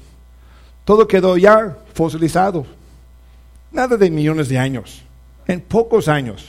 [0.84, 2.66] todo quedó ya fosilizado.
[3.72, 5.04] Nada de millones de años.
[5.48, 6.48] En pocos años.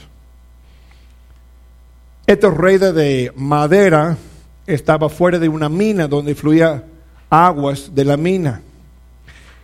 [2.25, 4.17] Esta rueda de madera
[4.65, 6.83] estaba fuera de una mina donde fluía
[7.29, 8.61] aguas de la mina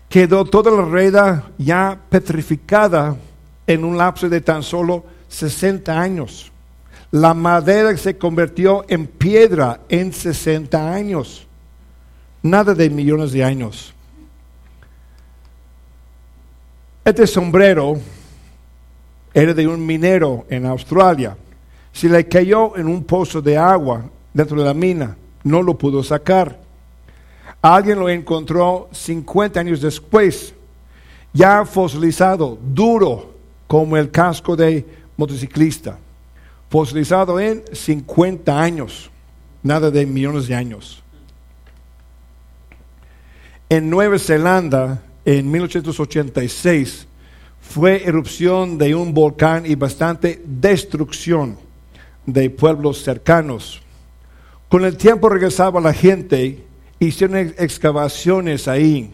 [0.10, 3.16] quedó toda la rueda ya petrificada
[3.68, 6.52] en un lapso de tan solo 60 años.
[7.12, 11.48] La madera se convirtió en piedra en 60 años.
[12.44, 13.94] Nada de millones de años.
[17.04, 17.98] Este sombrero
[19.34, 21.36] era de un minero en Australia.
[21.92, 24.04] Se le cayó en un pozo de agua
[24.34, 25.18] dentro de la mina.
[25.44, 26.60] No lo pudo sacar.
[27.62, 30.54] Alguien lo encontró 50 años después,
[31.34, 33.34] ya fosilizado, duro,
[33.68, 34.86] como el casco de
[35.20, 36.00] motociclista,
[36.70, 39.12] fosilizado en 50 años,
[39.62, 41.04] nada de millones de años.
[43.68, 47.06] En Nueva Zelanda, en 1886,
[47.60, 51.58] fue erupción de un volcán y bastante destrucción
[52.26, 53.82] de pueblos cercanos.
[54.70, 56.64] Con el tiempo regresaba la gente,
[56.98, 59.12] hicieron excavaciones ahí.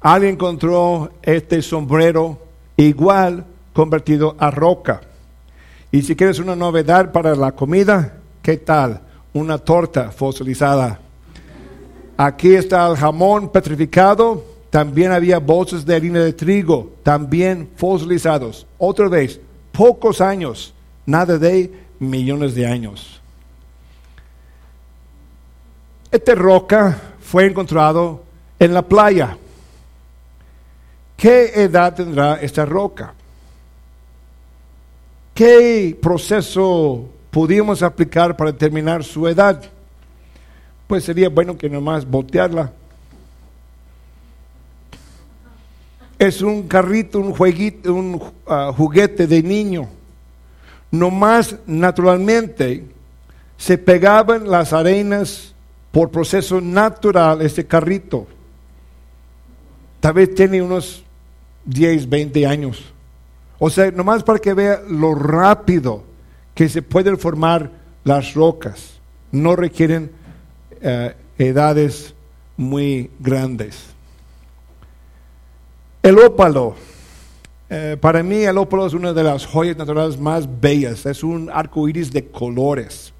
[0.00, 2.38] Alguien encontró este sombrero
[2.76, 5.00] igual convertido a roca.
[5.92, 9.00] Y si quieres una novedad para la comida, ¿qué tal?
[9.32, 11.00] Una torta fosilizada.
[12.16, 14.44] Aquí está el jamón petrificado.
[14.70, 18.66] También había bolsas de harina de trigo, también fosilizados.
[18.78, 19.40] Otra vez,
[19.72, 20.72] pocos años,
[21.06, 23.20] nada de millones de años.
[26.10, 28.22] Esta roca fue encontrado
[28.58, 29.36] en la playa.
[31.16, 33.14] ¿Qué edad tendrá esta roca?
[35.40, 39.62] ¿Qué proceso pudimos aplicar para determinar su edad?
[40.86, 42.70] Pues sería bueno que nomás voltearla.
[46.18, 49.88] Es un carrito, un jueguito, un ah, juguete de niño.
[50.90, 52.84] Nomás naturalmente
[53.56, 55.54] se pegaban las arenas
[55.90, 58.26] por proceso natural este carrito.
[60.00, 61.02] Tal vez tiene unos
[61.64, 62.92] 10, 20 años.
[63.60, 66.02] O sea, nomás para que vea lo rápido
[66.54, 67.70] que se pueden formar
[68.04, 68.98] las rocas.
[69.30, 70.10] No requieren
[70.80, 72.14] eh, edades
[72.56, 73.84] muy grandes.
[76.02, 76.74] El ópalo.
[77.68, 81.04] Eh, para mí el ópalo es una de las joyas naturales más bellas.
[81.04, 83.12] Es un arco iris de colores.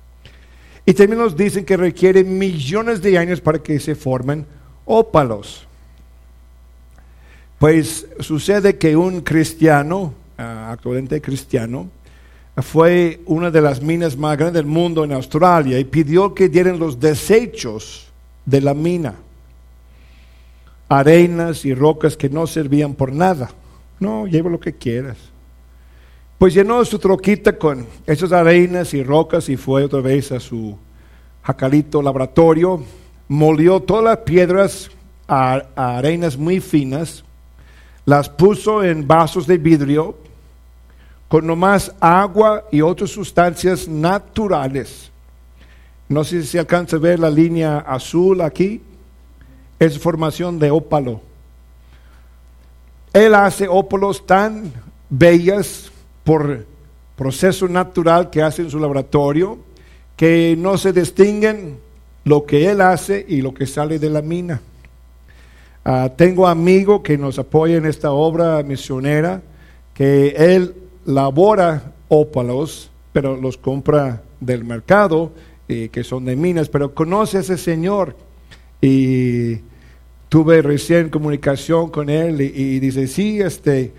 [0.86, 4.46] Y también nos dicen que requiere millones de años para que se formen
[4.86, 5.66] ópalos.
[7.58, 11.88] Pues sucede que un cristiano, actualmente cristiano,
[12.56, 16.78] fue una de las minas más grandes del mundo en Australia y pidió que dieran
[16.78, 18.08] los desechos
[18.44, 19.14] de la mina,
[20.88, 23.50] arenas y rocas que no servían por nada.
[23.98, 25.16] No, lleva lo que quieras.
[26.38, 30.76] Pues llenó su troquita con esas arenas y rocas y fue otra vez a su
[31.42, 32.82] jacalito laboratorio,
[33.28, 34.90] molió todas las piedras
[35.28, 37.24] a, arenas muy finas,
[38.06, 40.16] las puso en vasos de vidrio
[41.30, 45.12] con nomás agua y otras sustancias naturales.
[46.08, 48.82] No sé si se alcanza a ver la línea azul aquí.
[49.78, 51.20] Es formación de ópalo.
[53.12, 54.72] Él hace ópalos tan
[55.08, 55.92] bellas
[56.24, 56.66] por
[57.14, 59.56] proceso natural que hace en su laboratorio,
[60.16, 61.78] que no se distinguen
[62.24, 64.60] lo que él hace y lo que sale de la mina.
[65.86, 69.42] Uh, tengo amigos que nos apoyan en esta obra misionera,
[69.94, 70.74] que él
[71.04, 75.32] labora ópalos, pero los compra del mercado,
[75.68, 78.16] eh, que son de minas, pero conoce a ese señor
[78.80, 79.58] y
[80.28, 83.92] tuve recién comunicación con él y, y dice, sí, este,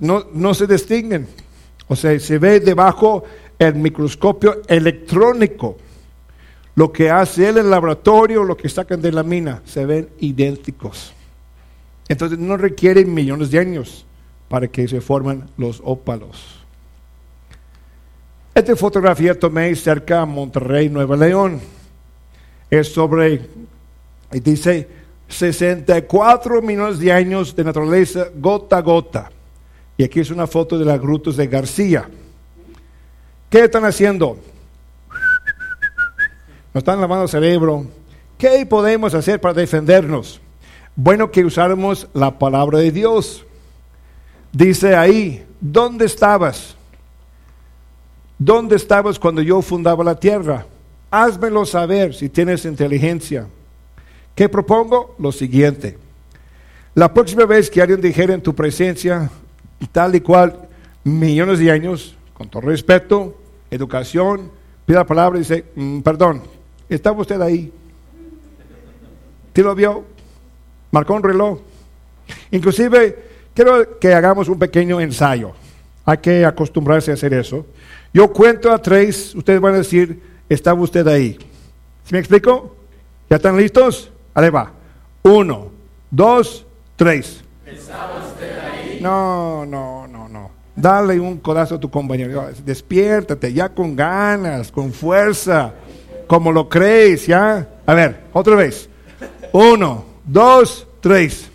[0.00, 1.26] no, no se distinguen.
[1.88, 3.24] O sea, se ve debajo
[3.58, 5.76] el microscopio electrónico.
[6.74, 10.08] Lo que hace él en el laboratorio, lo que sacan de la mina, se ven
[10.18, 11.12] idénticos.
[12.08, 14.05] Entonces no requieren millones de años
[14.48, 16.64] para que se formen los ópalos.
[18.54, 21.60] Esta fotografía tomé cerca de Monterrey, Nueva León.
[22.70, 23.48] Es sobre,
[24.30, 24.88] dice,
[25.28, 29.30] 64 millones de años de naturaleza gota a gota.
[29.96, 32.08] Y aquí es una foto de las grutas de García.
[33.48, 34.38] ¿Qué están haciendo?
[36.74, 37.86] Nos están lavando el cerebro.
[38.36, 40.40] ¿Qué podemos hacer para defendernos?
[40.94, 43.45] Bueno, que usáramos la palabra de Dios.
[44.56, 46.74] Dice ahí, ¿dónde estabas?
[48.38, 50.64] ¿Dónde estabas cuando yo fundaba la tierra?
[51.10, 53.48] Házmelo saber si tienes inteligencia.
[54.34, 55.14] ¿Qué propongo?
[55.18, 55.98] Lo siguiente.
[56.94, 59.30] La próxima vez que alguien dijera en tu presencia,
[59.92, 60.58] tal y cual,
[61.04, 63.36] millones de años, con todo respeto,
[63.70, 64.50] educación,
[64.86, 66.42] pide la palabra y dice, mm, perdón,
[66.88, 67.70] ¿estaba usted ahí?
[69.52, 70.02] ¿Te lo vio?
[70.92, 71.58] Marcó un reloj.
[72.52, 75.52] Inclusive, quiero que hagamos un pequeño ensayo.
[76.04, 77.66] Hay que acostumbrarse a hacer eso.
[78.12, 81.36] Yo cuento a tres, ustedes van a decir, ¿estaba usted ahí?
[82.04, 82.76] ¿Se me explico?
[83.28, 84.12] ¿Ya están listos?
[84.34, 84.70] Ahí va.
[85.22, 85.70] Uno,
[86.10, 87.42] dos, tres.
[87.64, 88.98] ¿Estaba usted ahí?
[89.02, 90.50] No, no, no, no.
[90.76, 92.48] Dale un codazo a tu compañero.
[92.64, 95.72] Despiértate ya con ganas, con fuerza,
[96.28, 97.66] como lo crees, ¿ya?
[97.84, 98.88] A ver, otra vez.
[99.52, 101.50] Uno, dos, tres.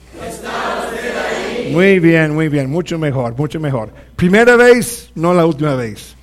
[1.72, 3.94] Muy bien, muy bien, mucho mejor, mucho mejor.
[4.16, 6.16] Primera vez, no la última vez.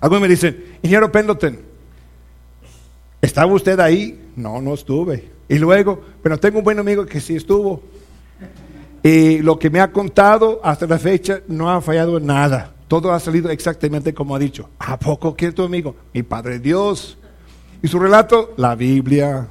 [0.00, 1.58] Algunos me dicen, ingeniero Pendleton,
[3.22, 4.30] ¿estaba usted ahí?
[4.36, 5.30] No, no estuve.
[5.48, 7.82] Y luego, pero tengo un buen amigo que sí estuvo.
[9.02, 12.74] Y lo que me ha contado hasta la fecha no ha fallado en nada.
[12.88, 14.68] Todo ha salido exactamente como ha dicho.
[14.78, 15.96] ¿A poco que tu amigo?
[16.12, 17.16] Mi Padre Dios.
[17.82, 19.46] Y su relato, la Biblia.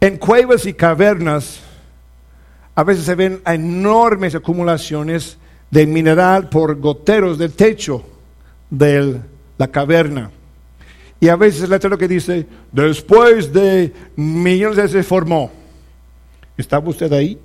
[0.00, 1.63] En cuevas y cavernas
[2.74, 5.38] a veces se ven enormes acumulaciones
[5.70, 8.04] de mineral por goteros del techo
[8.70, 9.20] de
[9.56, 10.30] la caverna.
[11.20, 15.50] Y a veces el letrero que dice, después de millones de se formó.
[16.56, 17.38] ¿Estaba usted ahí?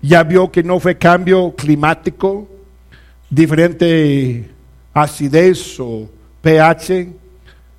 [0.00, 2.48] ¿Ya vio que no fue cambio climático,
[3.30, 4.50] diferente
[4.92, 7.08] acidez o pH,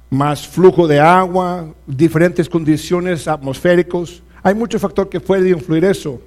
[0.09, 4.23] más flujo de agua, diferentes condiciones atmosféricos?
[4.43, 6.19] Hay muchos factores que pueden influir eso.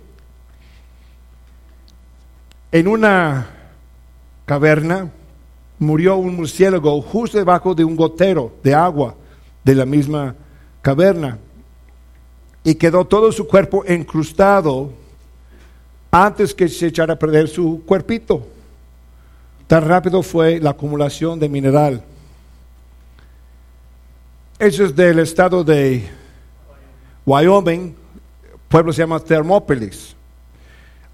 [2.72, 3.46] En una
[4.46, 5.10] caverna
[5.78, 9.14] murió un murciélago justo debajo de un gotero de agua
[9.62, 10.34] de la misma
[10.80, 11.38] caverna
[12.64, 14.92] y quedó todo su cuerpo encrustado
[16.10, 18.46] antes que se echara a perder su cuerpito.
[19.66, 22.02] Tan rápido fue la acumulación de mineral.
[24.58, 26.08] Eso es del estado de
[27.26, 27.94] Wyoming,
[28.68, 30.14] pueblo se llama Thermópolis.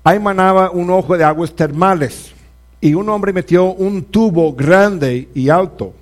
[0.04, 2.32] Ahí manaba un ojo de aguas termales
[2.80, 5.94] y un hombre metió un tubo grande y alto.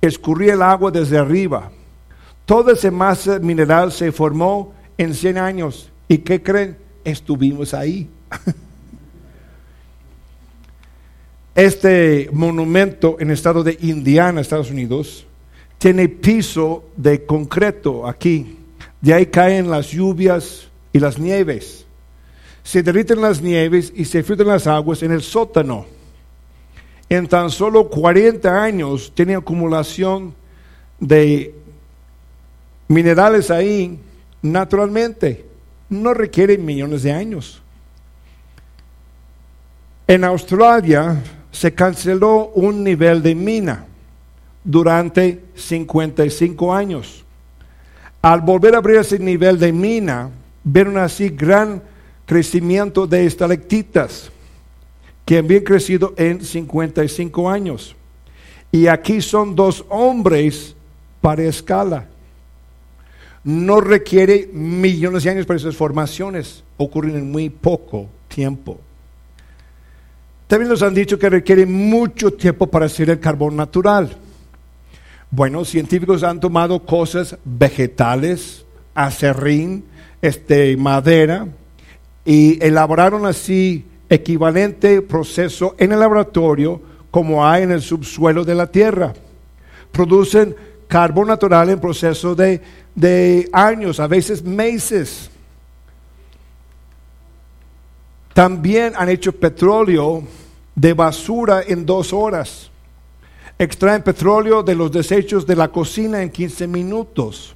[0.00, 1.70] Escurría el agua desde arriba
[2.46, 5.90] Toda esa masa mineral se formó en 100 años.
[6.06, 6.78] ¿Y qué creen?
[7.04, 8.08] Estuvimos ahí.
[11.56, 15.26] Este monumento en el estado de Indiana, Estados Unidos,
[15.78, 18.58] tiene piso de concreto aquí.
[19.00, 20.65] De ahí caen las lluvias
[20.96, 21.84] y las nieves.
[22.62, 25.84] Se derriten las nieves y se filtran las aguas en el sótano.
[27.10, 30.34] En tan solo 40 años tiene acumulación
[30.98, 31.54] de
[32.88, 34.00] minerales ahí
[34.40, 35.44] naturalmente.
[35.90, 37.62] No requieren millones de años.
[40.08, 41.22] En Australia
[41.52, 43.84] se canceló un nivel de mina
[44.64, 47.22] durante 55 años.
[48.22, 50.30] Al volver a abrir ese nivel de mina,
[50.66, 51.82] vieron así gran
[52.26, 54.30] crecimiento de estalactitas
[55.24, 57.96] que habían crecido en 55 años.
[58.70, 60.76] Y aquí son dos hombres
[61.22, 62.08] para escala
[63.46, 68.80] no requiere millones de años para esas formaciones, ocurren en muy poco tiempo.
[70.48, 74.16] También nos han dicho que requiere mucho tiempo para hacer el carbón natural.
[75.30, 78.65] Bueno, científicos han tomado cosas vegetales,
[78.96, 79.84] acerrín,
[80.20, 81.46] este, madera,
[82.24, 86.80] y elaboraron así equivalente proceso en el laboratorio
[87.12, 89.12] como hay en el subsuelo de la Tierra.
[89.92, 90.56] Producen
[90.88, 92.60] carbón natural en proceso de
[92.96, 95.30] de años, a veces meses.
[98.32, 100.24] También han hecho petróleo
[100.74, 102.70] de basura en dos horas.
[103.58, 107.55] Extraen petróleo de los desechos de la cocina en 15 minutos.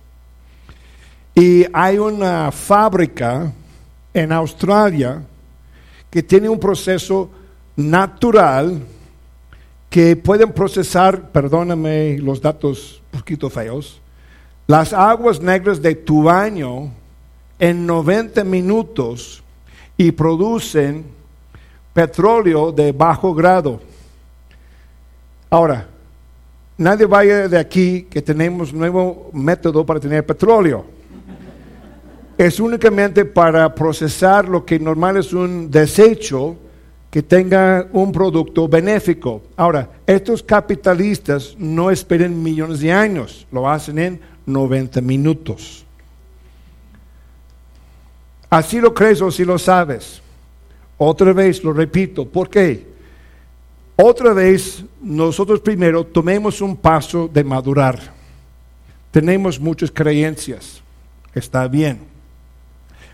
[1.35, 3.53] Y hay una fábrica
[4.13, 5.23] en Australia
[6.11, 7.31] que tiene un proceso
[7.77, 8.81] natural
[9.89, 14.01] que pueden procesar, perdóname los datos un poquito feos,
[14.67, 16.91] las aguas negras de tu baño
[17.59, 19.43] en 90 minutos
[19.97, 21.05] y producen
[21.93, 23.81] petróleo de bajo grado.
[25.51, 25.89] Ahora,
[26.79, 31.00] nadie vaya de aquí que tenemos nuevo método para tener petróleo.
[32.41, 36.57] Es únicamente para procesar lo que normal es un desecho
[37.11, 39.43] que tenga un producto benéfico.
[39.59, 45.85] Ahora, estos capitalistas no esperen millones de años, lo hacen en 90 minutos.
[48.49, 50.23] Así lo crees o si lo sabes.
[50.97, 52.87] Otra vez lo repito, ¿por qué?
[53.97, 58.01] Otra vez nosotros primero tomemos un paso de madurar.
[59.11, 60.81] Tenemos muchas creencias,
[61.35, 62.09] está bien.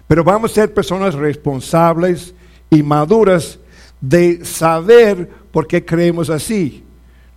[0.08, 2.34] Pero vamos a ser personas responsables
[2.70, 3.58] y maduras
[4.00, 6.84] de saber por qué creemos así.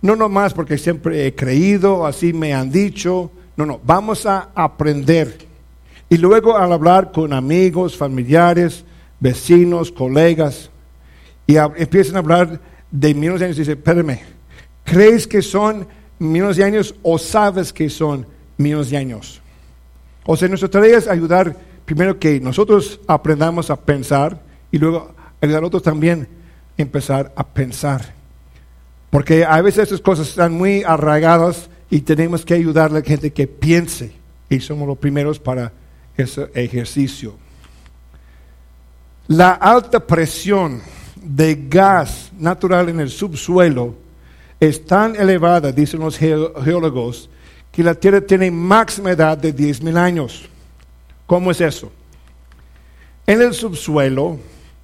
[0.02, 5.46] No nomás porque siempre he creído, así me han dicho, no, no, vamos a aprender.
[6.08, 8.84] Y luego al hablar con amigos, familiares,
[9.18, 10.70] vecinos, colegas,
[11.46, 12.60] y empiezan a hablar
[12.90, 14.20] de millones de años, dice, espérame,
[14.84, 15.86] ¿crees que son
[16.18, 19.40] millones de años o sabes que son millones de años?
[20.24, 21.56] O sea, nuestra tarea es ayudar
[21.94, 26.28] primero que nosotros aprendamos a pensar y luego ayudar a otros también
[26.78, 28.14] empezar a pensar.
[29.10, 33.32] Porque a veces esas cosas están muy arraigadas y tenemos que ayudarle a la gente
[33.32, 34.12] que piense.
[34.48, 35.72] Y somos los primeros para
[36.16, 37.36] ese ejercicio.
[39.26, 40.80] La alta presión
[41.20, 43.96] de gas natural en el subsuelo
[44.60, 47.30] es tan elevada, dicen los geólogos,
[47.72, 50.48] que la Tierra tiene máxima edad de 10.000 años.
[51.30, 51.92] ¿Cómo es eso?
[53.24, 54.36] En el subsuelo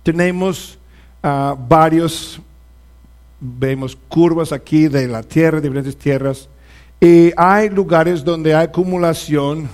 [0.05, 0.78] tenemos
[1.20, 2.40] uh, varios,
[3.40, 6.49] vemos curvas aquí de la Tierra, diferentes tierras,
[7.01, 9.68] y hay lugares donde hay acumulación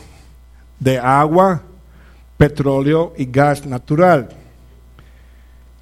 [0.80, 1.60] de agua,
[2.38, 4.30] petróleo y gas natural.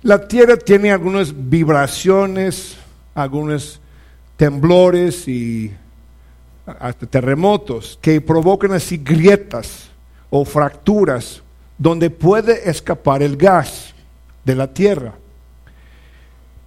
[0.02, 2.76] La Tierra tiene algunas vibraciones,
[3.14, 3.80] algunos
[4.36, 5.72] temblores y
[6.66, 9.89] hasta terremotos que provocan así grietas
[10.30, 11.42] o fracturas
[11.76, 13.94] donde puede escapar el gas
[14.44, 15.14] de la Tierra.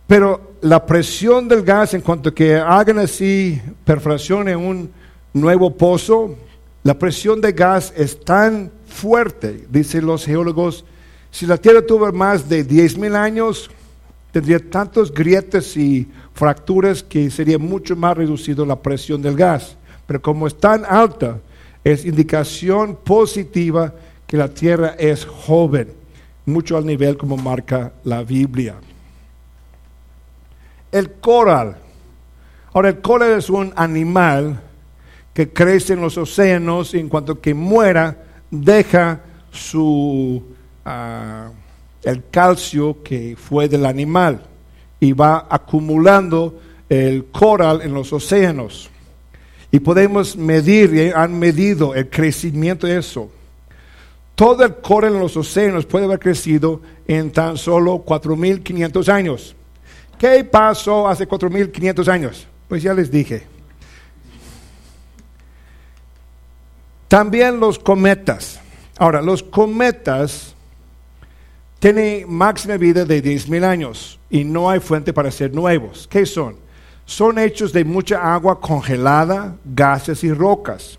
[0.08, 4.92] Pero la presión del gas en cuanto que hagan así perforación en un
[5.34, 6.36] nuevo pozo,
[6.84, 10.86] la presión de gas es tan fuerte, dicen los geólogos,
[11.32, 13.72] si la Tierra tuvo más de 10.000 años,
[14.32, 19.76] tendría tantos grietas y fracturas que sería mucho más reducido la presión del gas.
[20.06, 21.40] Pero como es tan alta,
[21.84, 23.94] es indicación positiva
[24.26, 25.94] que la Tierra es joven,
[26.46, 28.76] mucho al nivel como marca la Biblia
[30.94, 31.76] el coral.
[32.72, 34.62] Ahora, el coral es un animal
[35.34, 39.20] que crece en los océanos y en cuanto que muera, deja
[39.52, 40.42] su,
[40.86, 41.50] ah,
[42.04, 44.44] el calcio que fue del animal
[45.00, 48.90] y va acumulando el coral en los océanos.
[49.74, 53.32] Y podemos medir, y han medido el crecimiento de eso.
[54.36, 59.56] Todo el coral en los océanos puede haber crecido en tan solo 4.500 años.
[60.20, 62.48] ¿Qué pasó hace 4.500 años?
[62.68, 63.48] Pues ya les dije.
[67.08, 68.60] También los cometas.
[69.00, 70.54] Ahora, los cometas
[71.80, 76.08] tienen máxima vida de 10.000 años y no hay fuente para ser nuevos.
[76.08, 76.63] ¿Qué son?
[77.06, 80.98] Son hechos de mucha agua congelada, gases y rocas.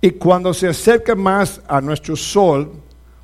[0.00, 2.72] Y cuando se acercan más a nuestro Sol,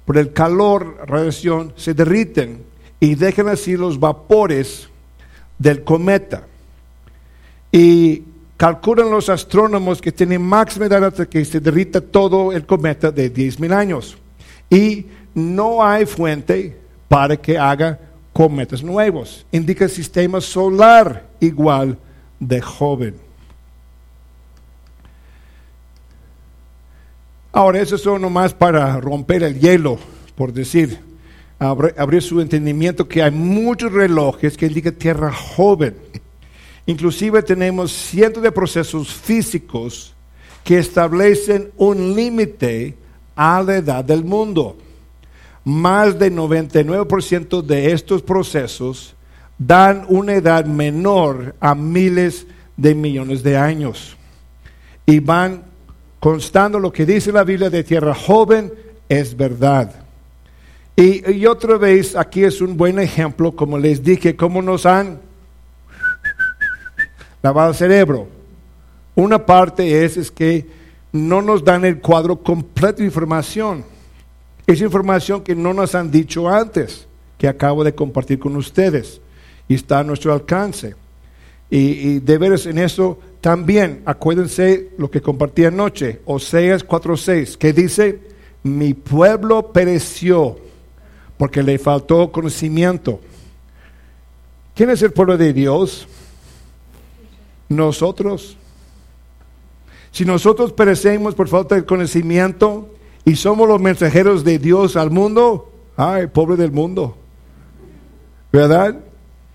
[0.05, 2.63] por el calor, radiación, se derriten
[3.01, 4.89] y dejan así los vapores
[5.59, 6.47] del cometa.
[7.73, 8.23] Y
[8.57, 13.33] calculan los astrónomos que tienen máxima edad hasta que se derrita todo el cometa de
[13.33, 14.19] 10.000 años.
[14.69, 16.79] Y no hay fuente
[17.09, 17.99] para que haga
[18.35, 19.47] cometas nuevos.
[19.51, 21.97] Indica el sistema solar igual
[22.39, 23.15] de joven.
[27.53, 29.97] Ahora, eso son nomás para romper el hielo,
[30.35, 30.99] por decir
[31.59, 35.95] abrir su entendimiento que hay muchos relojes que indican tierra joven.
[36.85, 40.15] Inclusive tenemos cientos de procesos físicos
[40.65, 42.97] que establecen un límite
[43.37, 44.77] a la edad del mundo.
[45.65, 49.15] Más del 99% de estos procesos
[49.59, 52.47] dan una edad menor a miles
[52.77, 54.17] de millones de años.
[55.07, 55.65] Y van
[56.21, 58.73] constando lo que dice la Biblia de tierra joven
[59.09, 60.05] es verdad.
[60.97, 65.21] Y, otra vez, aquí es un buen ejemplo, como les dije, cómo nos han
[67.43, 68.29] lavado el cerebro.
[69.17, 70.67] Una parte es, es que
[71.11, 73.85] no nos dan el cuadro completo de información.
[74.67, 77.07] Es información que no nos han dicho antes,
[77.39, 79.21] que acabo de compartir con ustedes
[79.69, 80.95] y está a nuestro alcance.
[81.71, 87.73] Y, y de veras en eso también, acuérdense lo que compartí anoche, Oseas 4.6, que
[87.73, 88.21] dice,
[88.63, 90.59] mi pueblo pereció
[91.37, 93.21] porque le faltó conocimiento.
[94.75, 96.07] ¿Quién es el pueblo de Dios?
[97.69, 98.57] Nosotros.
[100.11, 102.94] Si nosotros perecemos por falta de conocimiento
[103.25, 107.17] y somos los mensajeros de Dios al mundo, ay, pobre del mundo.
[108.53, 109.01] ¿Verdad?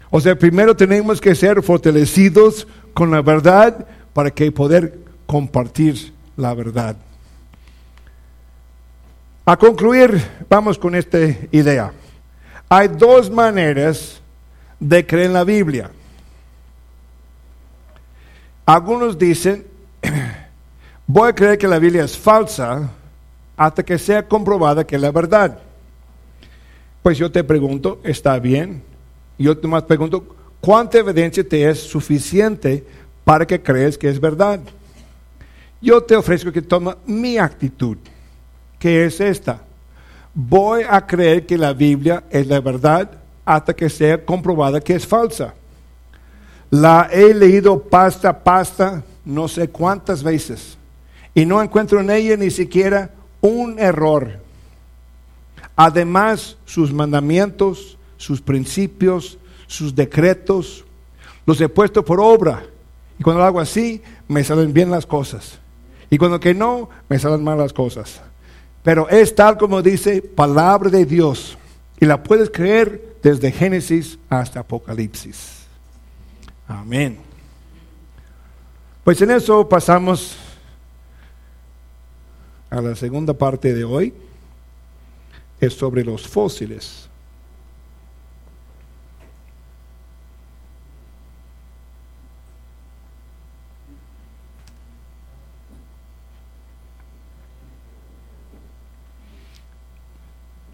[0.10, 6.54] O sea, primero tenemos que ser fortalecidos con la verdad para que poder compartir la
[6.54, 6.98] verdad.
[9.46, 11.20] A concluir, vamos con esta
[11.52, 11.94] idea.
[12.68, 14.20] Hay dos maneras
[14.80, 15.92] de creer en la Biblia.
[18.66, 19.66] Algunos dicen,
[21.08, 22.92] voy a creer que la Biblia es falsa
[23.60, 25.60] hasta que sea comprobada que es la verdad.
[27.04, 28.82] Pues yo te pregunto, ¿está bien?
[29.38, 30.24] Yo te más pregunto,
[30.62, 32.86] ¿cuánta evidencia te es suficiente
[33.26, 34.62] para que crees que es verdad?
[35.82, 37.98] Yo te ofrezco que toma mi actitud
[38.80, 39.62] que es esta.
[40.34, 43.12] voy a creer que la Biblia es la verdad
[43.44, 45.54] hasta que sea comprobada que es falsa.
[46.70, 50.78] La he leído pasta a pasta no sé cuántas veces
[51.34, 54.40] y no encuentro en ella ni siquiera un error.
[55.76, 59.38] Además, sus mandamientos, sus principios,
[59.68, 60.84] sus decretos,
[61.46, 62.64] los he puesto por obra.
[63.18, 65.60] Y cuando lo hago así, me salen bien las cosas.
[66.10, 68.22] Y cuando que no, me salen mal las cosas.
[68.84, 71.58] Pero es tal como dice palabra de Dios.
[72.00, 75.60] Y la puedes creer desde Génesis hasta Apocalipsis.
[76.68, 77.20] Amén.
[79.04, 80.38] Pues en eso pasamos
[82.70, 84.14] a la segunda parte de hoy.
[85.60, 87.10] Es sobre los fósiles.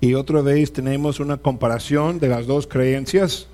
[0.05, 3.47] Y otra vez tenemos una comparación de las dos creencias.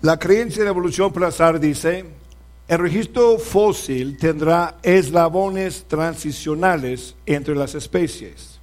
[0.00, 2.04] La creencia la evolución por azar dice,
[2.68, 8.60] el registro fósil tendrá eslabones transicionales entre las especies.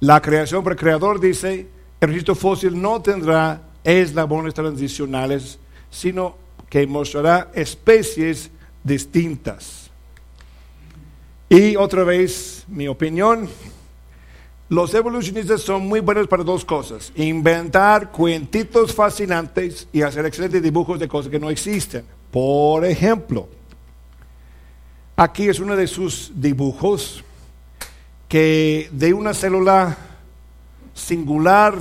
[0.00, 1.68] La creación por creador dice,
[2.00, 6.36] el registro fósil no tendrá eslabones transicionales, sino
[6.68, 8.50] que mostrará especies
[8.82, 9.90] distintas.
[11.48, 13.48] Y otra vez, mi opinión,
[14.68, 20.98] los evolucionistas son muy buenos para dos cosas, inventar cuentitos fascinantes y hacer excelentes dibujos
[20.98, 22.04] de cosas que no existen.
[22.32, 23.48] Por ejemplo,
[25.14, 27.22] aquí es uno de sus dibujos
[28.28, 29.96] que de una célula
[30.94, 31.74] singular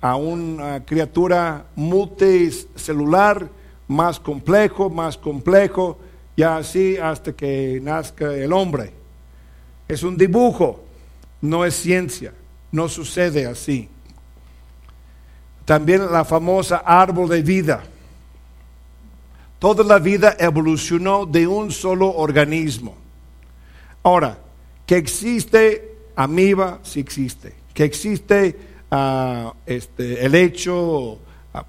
[0.00, 3.48] a una criatura multicelular
[3.86, 5.98] más complejo, más complejo,
[6.34, 8.92] y así hasta que nazca el hombre.
[9.86, 10.85] Es un dibujo
[11.40, 12.32] no es ciencia,
[12.72, 13.88] no sucede así.
[15.64, 17.82] También la famosa árbol de vida.
[19.58, 22.96] Toda la vida evolucionó de un solo organismo.
[24.02, 24.38] Ahora,
[24.86, 27.54] que existe amiba, sí existe.
[27.74, 28.56] Que existe
[28.90, 31.18] uh, este, helecho, uh,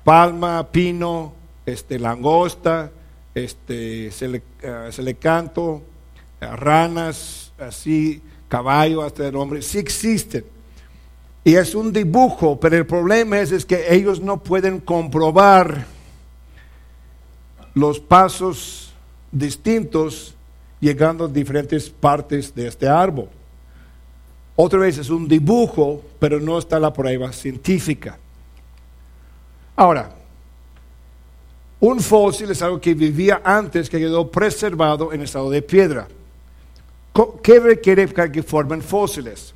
[0.03, 1.33] palma, pino,
[1.65, 2.91] este, langosta,
[3.33, 5.81] este, celecanto,
[6.41, 10.45] uh, ranas, así caballo hasta el hombre, sí existen.
[11.43, 15.85] Y es un dibujo, pero el problema es, es que ellos no pueden comprobar
[17.73, 18.93] los pasos
[19.31, 20.35] distintos
[20.79, 23.29] llegando a diferentes partes de este árbol.
[24.55, 28.17] Otra vez es un dibujo, pero no está la prueba científica.
[29.75, 30.15] Ahora,
[31.79, 36.07] un fósil es algo que vivía antes, que quedó preservado en estado de piedra.
[37.41, 39.53] ¿Qué requiere para que formen fósiles?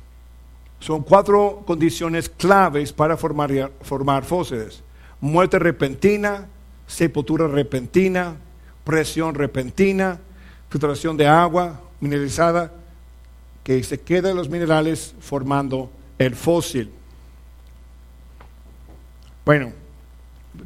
[0.80, 4.82] Son cuatro condiciones claves para formar, formar fósiles.
[5.20, 6.48] Muerte repentina,
[6.86, 8.36] sepultura repentina,
[8.82, 10.18] presión repentina,
[10.68, 12.72] filtración de agua mineralizada,
[13.62, 15.88] que se quedan los minerales formando
[16.18, 16.90] el fósil.
[19.44, 19.72] Bueno,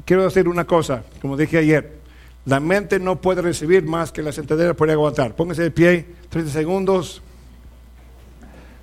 [0.07, 1.99] quiero decir una cosa, como dije ayer,
[2.47, 5.35] la mente no puede recibir más que la sentadera puede aguantar.
[5.35, 7.21] Póngase de pie, 30 segundos.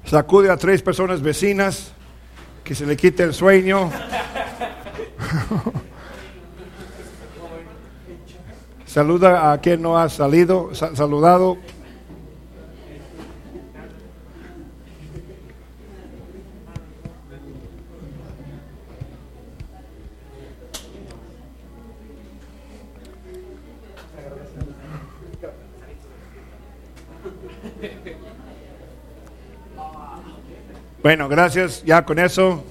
[0.05, 1.93] Sacude a tres personas vecinas,
[2.65, 3.89] que se le quite el sueño.
[8.85, 11.57] Saluda a quien no ha salido, saludado.
[31.03, 31.83] Bueno, gracias.
[31.83, 32.63] Ya con eso.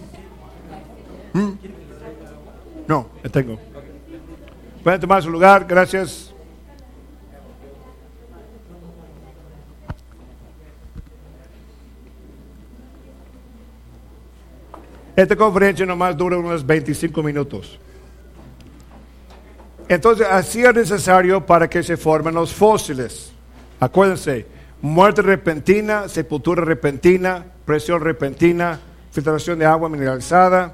[1.35, 1.51] ¿Mm?
[2.89, 3.59] No, ya tengo.
[4.83, 5.67] Pueden tomar su lugar.
[5.69, 6.33] Gracias.
[15.15, 17.79] Esta conferencia nomás dura unos 25 minutos.
[19.89, 23.31] Entonces, así es necesario para que se formen los fósiles.
[23.79, 24.47] Acuérdense,
[24.81, 30.73] muerte repentina, sepultura repentina, presión repentina, filtración de agua mineralizada,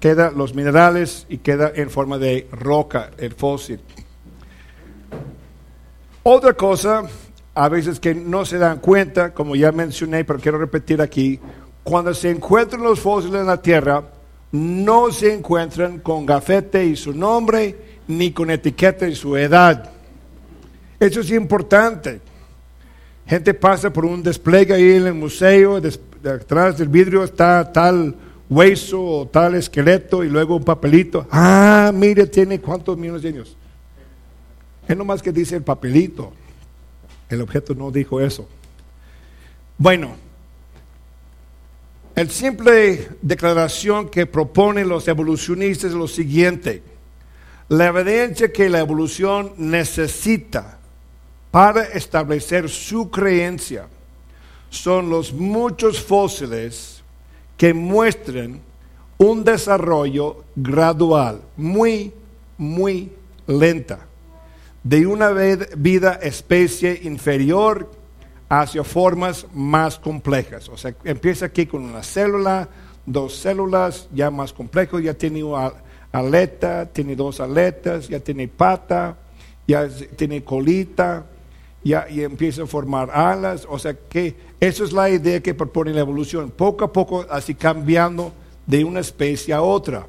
[0.00, 3.80] queda los minerales y queda en forma de roca el fósil.
[6.24, 7.04] Otra cosa
[7.54, 11.38] a veces que no se dan cuenta, como ya mencioné, pero quiero repetir aquí,
[11.82, 14.04] cuando se encuentran los fósiles en la Tierra,
[14.52, 17.76] no se encuentran con gafete y su nombre,
[18.08, 19.90] ni con etiqueta y su edad.
[20.98, 22.20] Eso es importante.
[23.26, 25.80] Gente pasa por un despliegue ahí en el museo,
[26.22, 28.14] detrás del vidrio está tal
[28.48, 31.26] hueso o tal esqueleto y luego un papelito.
[31.30, 33.56] Ah, mire, tiene cuántos millones de años.
[34.86, 36.32] Es nomás que dice el papelito.
[37.28, 38.48] El objeto no dijo eso.
[39.78, 40.16] Bueno,
[42.14, 46.82] el simple declaración que proponen los evolucionistas es lo siguiente.
[47.68, 50.78] La evidencia que la evolución necesita
[51.50, 53.86] para establecer su creencia
[54.72, 57.02] son los muchos fósiles
[57.58, 58.62] que muestran
[59.18, 62.14] un desarrollo gradual, muy,
[62.56, 63.12] muy
[63.46, 64.06] lenta,
[64.82, 67.90] de una vida especie inferior
[68.48, 70.70] hacia formas más complejas.
[70.70, 72.66] O sea, empieza aquí con una célula,
[73.04, 75.74] dos células, ya más complejo, ya tiene una
[76.12, 79.18] aleta, tiene dos aletas, ya tiene pata,
[79.68, 81.26] ya tiene colita,
[81.84, 83.66] ya y empieza a formar alas.
[83.68, 87.52] O sea que esa es la idea que propone la evolución, poco a poco así
[87.52, 88.32] cambiando
[88.64, 90.06] de una especie a otra.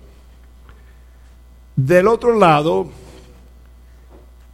[1.75, 2.87] Del otro lado,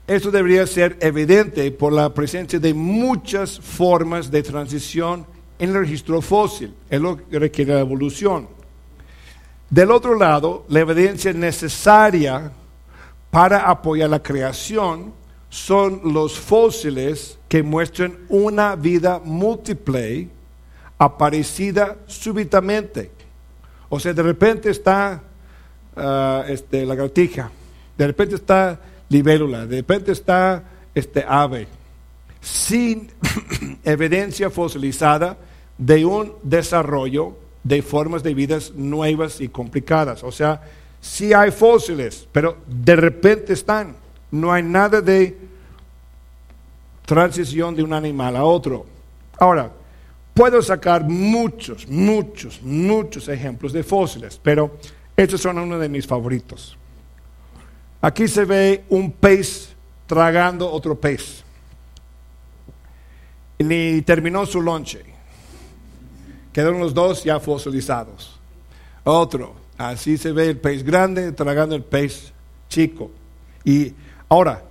[0.08, 5.26] esto debería ser evidente por la presencia de muchas formas de transición
[5.60, 6.74] en el registro fósil.
[6.90, 8.48] Es lo que requiere la evolución.
[9.70, 12.54] Del otro lado, la evidencia necesaria
[13.30, 15.19] para apoyar la creación
[15.50, 20.30] son los fósiles que muestran una vida múltiple
[20.98, 23.12] aparecida súbitamente.
[23.90, 25.24] O sea, de repente está
[25.96, 27.50] uh, este, la gatija,
[27.98, 28.80] de repente está
[29.10, 31.68] libélula, de repente está este ave,
[32.42, 33.10] sin
[33.84, 35.38] evidencia fosilizada
[35.78, 40.24] de un desarrollo de formas de vidas nuevas y complicadas.
[40.24, 40.62] O sea,
[41.02, 43.96] sí hay fósiles, pero de repente están.
[44.32, 45.38] No hay nada de
[47.06, 48.86] transición de un animal a otro.
[49.40, 49.72] Ahora,
[50.34, 54.78] puedo sacar muchos, muchos, muchos ejemplos de fósiles, pero
[55.18, 56.78] estos son uno de mis favoritos.
[58.02, 59.76] Aquí se ve un pez
[60.08, 61.44] tragando otro pez.
[63.58, 65.04] Y terminó su lonche.
[66.54, 68.40] Quedaron los dos ya fosilizados.
[69.04, 72.32] Otro, así se ve el pez grande tragando el pez
[72.70, 73.12] chico.
[73.66, 73.94] Y
[74.30, 74.64] ahora,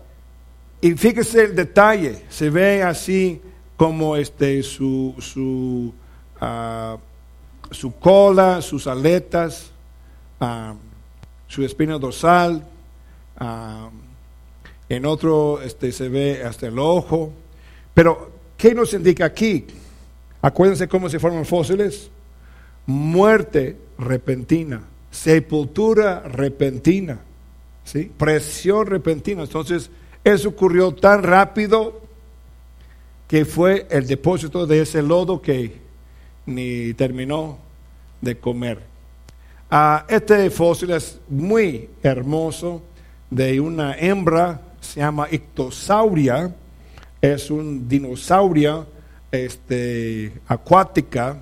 [0.80, 3.42] y fíjese el detalle, se ve así
[3.76, 5.92] como este, su, su,
[6.40, 6.96] ah,
[7.70, 9.72] su cola, sus aletas,
[10.40, 10.74] ah,
[11.46, 12.64] su espina dorsal,
[13.38, 13.90] Ah,
[14.88, 17.32] en otro este, se ve hasta el ojo.
[17.94, 19.64] Pero, ¿qué nos indica aquí?
[20.42, 22.10] Acuérdense cómo se forman fósiles.
[22.86, 27.20] Muerte repentina, sepultura repentina,
[27.88, 28.12] ¿sí?
[28.16, 29.42] presión repentina.
[29.42, 29.90] Entonces,
[30.22, 32.02] eso ocurrió tan rápido
[33.26, 35.78] que fue el depósito de ese lodo que
[36.46, 37.58] ni terminó
[38.20, 38.80] de comer.
[39.70, 42.82] Ah, este fósil es muy hermoso
[43.30, 46.54] de una hembra, se llama ictosauria,
[47.20, 48.86] es un dinosaurio
[49.30, 51.38] este, acuática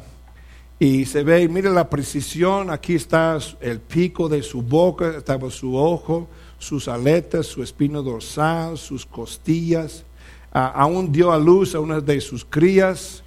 [0.79, 5.75] y se ve, mire la precisión, aquí está el pico de su boca, estaba su
[5.77, 6.29] ojo,
[6.59, 10.05] sus aletas, su espino dorsal, sus costillas.
[10.53, 13.23] aún dio a luz a una de sus crías.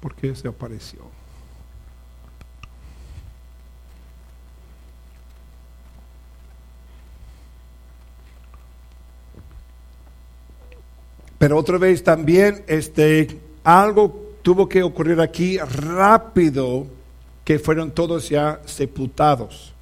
[0.00, 1.00] ¿Por qué se apareció?
[11.40, 16.86] Pero otra vez también este, algo tuvo que ocurrir aquí rápido,
[17.44, 19.72] que fueron todos ya sepultados.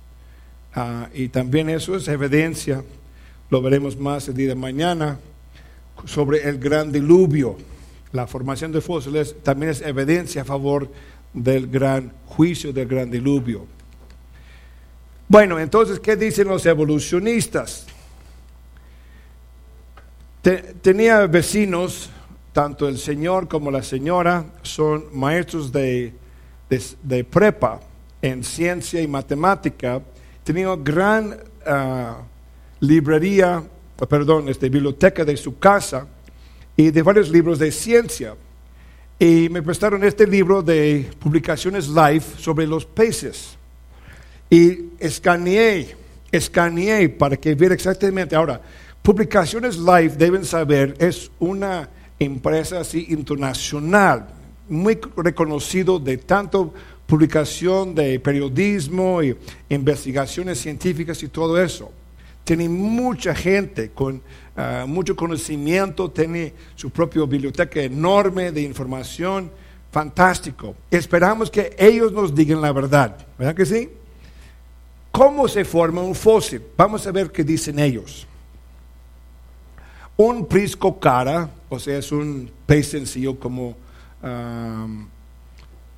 [0.74, 2.84] Ah, y también eso es evidencia,
[3.50, 5.18] lo veremos más el día de mañana,
[6.04, 7.56] sobre el gran diluvio.
[8.12, 10.90] La formación de fósiles también es evidencia a favor
[11.32, 13.66] del gran juicio del gran diluvio.
[15.28, 17.86] Bueno, entonces, ¿qué dicen los evolucionistas?
[20.80, 22.08] tenía vecinos,
[22.52, 26.14] tanto el señor como la señora son maestros de,
[27.30, 27.80] prepa
[28.22, 30.00] en ciencia y matemática.
[30.48, 31.36] Tenía gran
[31.66, 32.22] ah,
[32.80, 33.62] librería,
[34.08, 36.06] perdón, este, biblioteca de su casa
[36.74, 38.34] y de varios libros de ciencia.
[39.18, 43.58] Y me prestaron este libro de publicaciones live sobre los peces.
[44.48, 45.94] Y escaneé,
[46.32, 48.34] escaneé para que viera exactamente.
[48.34, 48.58] Ahora,
[49.02, 54.28] Publicaciones Live, deben saber, es una empresa así internacional,
[54.66, 56.72] muy reconocido de tanto
[57.08, 59.34] publicación de periodismo y
[59.70, 61.90] investigaciones científicas y todo eso.
[62.44, 64.20] Tiene mucha gente con
[64.54, 69.50] ah, mucho conocimiento, tiene su propia biblioteca enorme de información,
[69.90, 70.76] fantástico.
[70.90, 73.88] Esperamos que ellos nos digan la verdad, ¿verdad que sí?
[75.10, 76.62] ¿Cómo se forma un fósil?
[76.76, 78.26] Vamos a ver qué dicen ellos.
[80.14, 83.74] Un prisco cara, o sea, es un pez sencillo como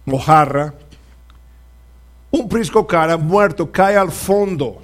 [0.04, 0.72] mojarra.
[2.30, 4.80] Un prisco cara muerto cae al fondo,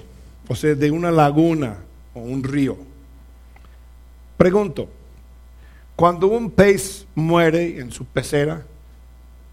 [0.47, 1.77] o sea, de una laguna
[2.13, 2.77] o un río.
[4.35, 4.89] Pregunto,
[5.95, 8.65] cuando un pez muere en su pecera,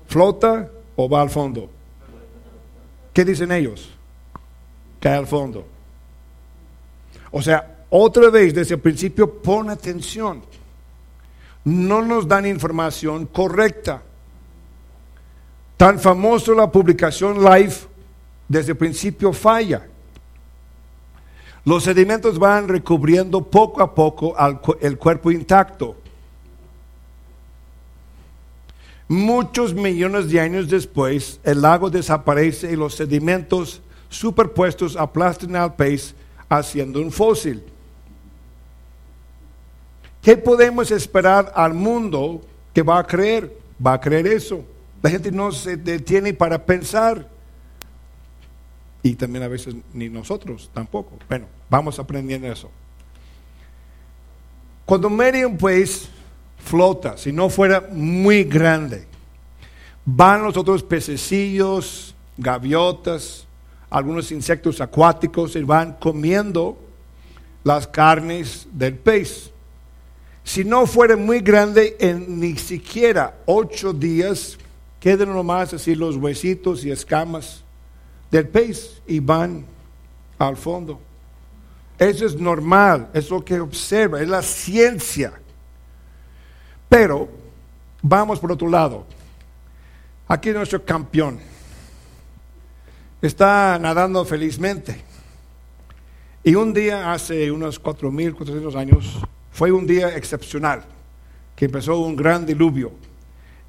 [0.06, 1.70] ¿flota o va al fondo?
[3.12, 3.90] ¿Qué dicen ellos?
[5.00, 5.66] Cae al fondo.
[7.30, 10.42] O sea, otra vez desde el principio pon atención
[11.64, 14.02] no nos dan información correcta.
[15.76, 17.74] Tan famoso la publicación live,
[18.48, 19.86] desde el principio falla.
[21.64, 24.36] Los sedimentos van recubriendo poco a poco
[24.80, 25.96] el cuerpo intacto.
[29.08, 36.14] Muchos millones de años después, el lago desaparece y los sedimentos superpuestos aplastan al pez
[36.48, 37.62] haciendo un fósil.
[40.22, 42.40] ¿Qué podemos esperar al mundo
[42.72, 43.54] que va a creer?
[43.84, 44.64] Va a creer eso.
[45.04, 47.28] La gente no se detiene para pensar.
[49.02, 51.18] Y también a veces ni nosotros tampoco.
[51.28, 52.70] Bueno, vamos aprendiendo eso.
[54.86, 56.08] Cuando Miriam pues
[56.56, 59.06] flota, si no fuera muy grande,
[60.06, 63.46] van los otros pececillos, gaviotas,
[63.90, 66.78] algunos insectos acuáticos y van comiendo
[67.62, 69.50] las carnes del pez.
[70.44, 74.56] Si no fuera muy grande, en ni siquiera ocho días
[75.04, 77.62] quedan nomás así los huesitos y escamas
[78.30, 79.66] del pez y van
[80.38, 80.98] al fondo.
[81.98, 85.34] Eso es normal, es lo que observa, es la ciencia.
[86.88, 87.28] Pero
[88.00, 89.04] vamos por otro lado.
[90.26, 91.38] Aquí nuestro campeón
[93.20, 95.02] está nadando felizmente.
[96.42, 99.20] Y un día, hace unos 4.400 años,
[99.52, 100.82] fue un día excepcional,
[101.54, 102.90] que empezó un gran diluvio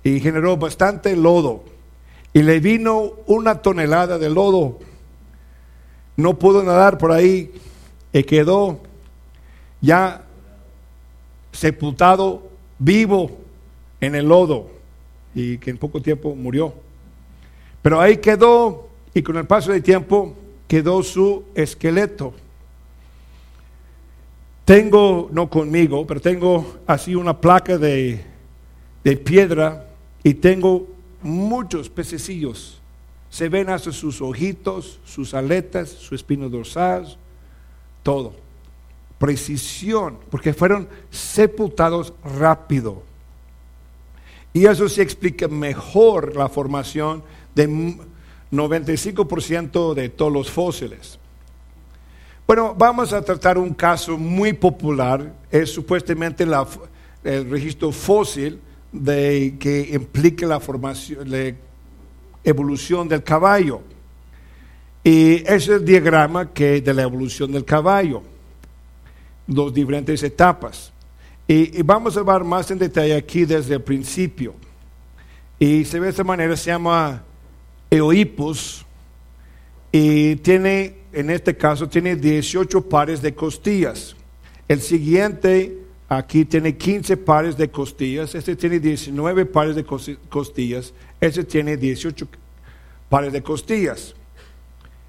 [0.05, 1.63] y generó bastante lodo.
[2.31, 4.77] Y le vino una tonelada de lodo.
[6.15, 7.51] No pudo nadar por ahí
[8.13, 8.79] y quedó
[9.81, 10.23] ya
[11.51, 12.43] sepultado
[12.77, 13.31] vivo
[13.99, 14.69] en el lodo
[15.33, 16.75] y que en poco tiempo murió.
[17.81, 20.35] Pero ahí quedó y con el paso del tiempo
[20.67, 22.33] quedó su esqueleto.
[24.65, 28.23] Tengo, no conmigo, pero tengo así una placa de,
[29.23, 29.94] piedra
[30.25, 30.87] y tengo
[31.21, 32.81] muchos pececillos.
[33.29, 37.15] Se ven hasta sus ojitos, sus aletas, su espino dorsal,
[38.01, 38.33] todo.
[39.19, 43.03] Precisión, porque fueron sepultados rápido.
[44.51, 47.21] Y eso se explica mejor la formación
[47.53, 47.69] de
[48.51, 51.19] 95% de todos los fósiles.
[52.47, 56.47] Bueno, vamos a tratar un caso muy popular, es supuestamente
[57.23, 58.59] el registro fósil
[58.91, 61.53] de, que implica la formación, la
[62.43, 63.81] evolución del caballo.
[65.03, 68.23] Y ese es el diagrama que de la evolución del caballo,
[69.45, 70.91] dos diferentes etapas.
[71.47, 74.55] Y, y, vamos a ver más en detalle aquí desde el principio.
[75.59, 77.23] Y se ve de esta manera, se llama
[77.91, 78.83] Eoipus,
[79.91, 84.17] y tiene en este caso tiene 18 pares de costillas.
[84.67, 88.35] El siguiente aquí tiene 15 pares de costillas.
[88.35, 90.93] Este tiene 19 pares de costillas.
[91.19, 92.27] Este tiene 18
[93.09, 94.15] pares de costillas.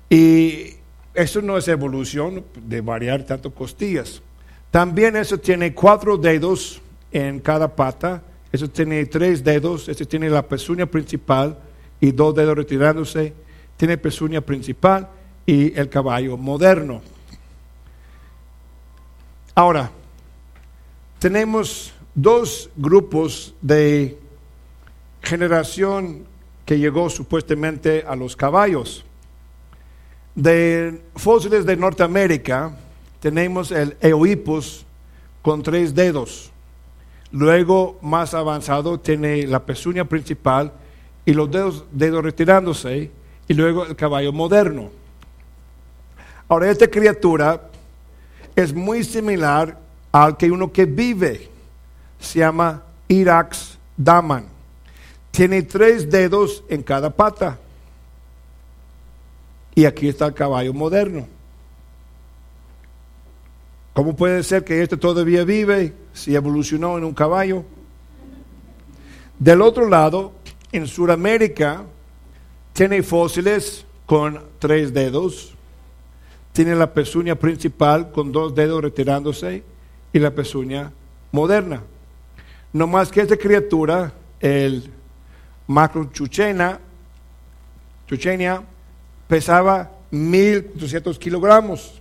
[0.08, 0.74] Y
[1.14, 4.22] eso no es evolución de variar tanto costillas.
[4.70, 6.80] También eso tiene cuatro dedos
[7.12, 8.22] en cada pata.
[8.52, 9.88] Eso tiene tres dedos.
[9.88, 11.58] Este tiene la pezuña principal
[12.00, 13.32] y dos dedos retirándose.
[13.76, 15.08] Tiene pezuña principal
[15.44, 17.02] y el caballo moderno.
[19.54, 19.90] Ahora,
[21.26, 24.16] tenemos dos grupos de
[25.22, 26.24] generación
[26.64, 29.04] que llegó supuestamente a los caballos.
[30.36, 32.76] De fósiles de Norteamérica
[33.18, 34.86] tenemos el Eohippus
[35.42, 36.52] con tres dedos.
[37.32, 40.72] Luego, más avanzado, tiene la pezuña principal
[41.24, 43.10] y los dedos, dedos retirándose,
[43.48, 44.90] y luego el caballo moderno.
[46.46, 47.68] Ahora, esta criatura
[48.54, 49.85] es muy similar
[50.24, 51.50] al que uno que vive,
[52.18, 54.46] se llama Irax daman.
[55.30, 57.58] Tiene tres dedos en cada pata.
[59.74, 61.28] Y aquí está el caballo moderno.
[63.92, 67.62] ¿Cómo puede ser que este todavía vive si evolucionó en un caballo?
[69.38, 70.32] Del otro lado,
[70.72, 71.84] en Sudamérica,
[72.72, 75.54] tiene fósiles con tres dedos,
[76.54, 79.75] tiene la pezuña principal con dos dedos retirándose
[80.16, 80.90] y la pezuña
[81.30, 81.82] moderna.
[82.72, 84.90] No más que esta criatura, el
[85.66, 86.80] macro chuchena,
[88.06, 88.62] chuchenia,
[89.28, 92.00] pesaba 1.200 kilogramos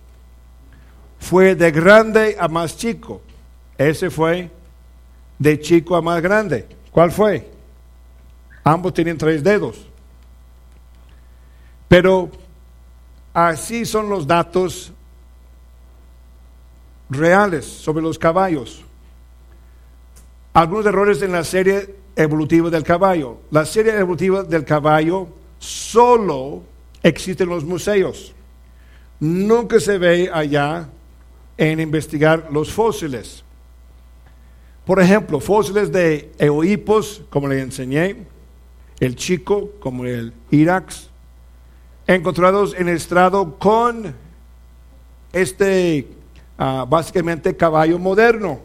[1.18, 3.20] fue de grande a más chico.
[3.76, 4.50] Ese fue
[5.38, 6.66] de chico a más grande.
[6.90, 7.50] ¿Cuál fue?
[8.64, 9.86] Ambos tienen tres dedos.
[11.86, 12.30] Pero
[13.34, 14.90] así son los datos
[17.10, 18.84] reales sobre los caballos.
[20.52, 23.38] Algunos errores en la serie evolutiva del caballo.
[23.50, 25.28] La serie evolutiva del caballo
[25.58, 26.62] solo
[27.02, 28.34] existe en los museos.
[29.20, 30.88] Nunca se ve allá
[31.56, 33.44] en investigar los fósiles.
[34.84, 38.26] Por ejemplo, fósiles de eohipos, como le enseñé,
[39.00, 41.10] el chico, como el irax,
[42.06, 44.14] encontrados en estrado con
[45.32, 46.08] este,
[46.58, 48.60] ah, básicamente, caballo moderno.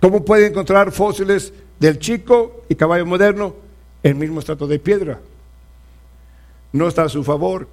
[0.00, 3.54] ¿Cómo puede encontrar fósiles del chico y caballo moderno
[4.02, 5.20] el mismo estrato de piedra?
[6.72, 7.68] No está a su favor.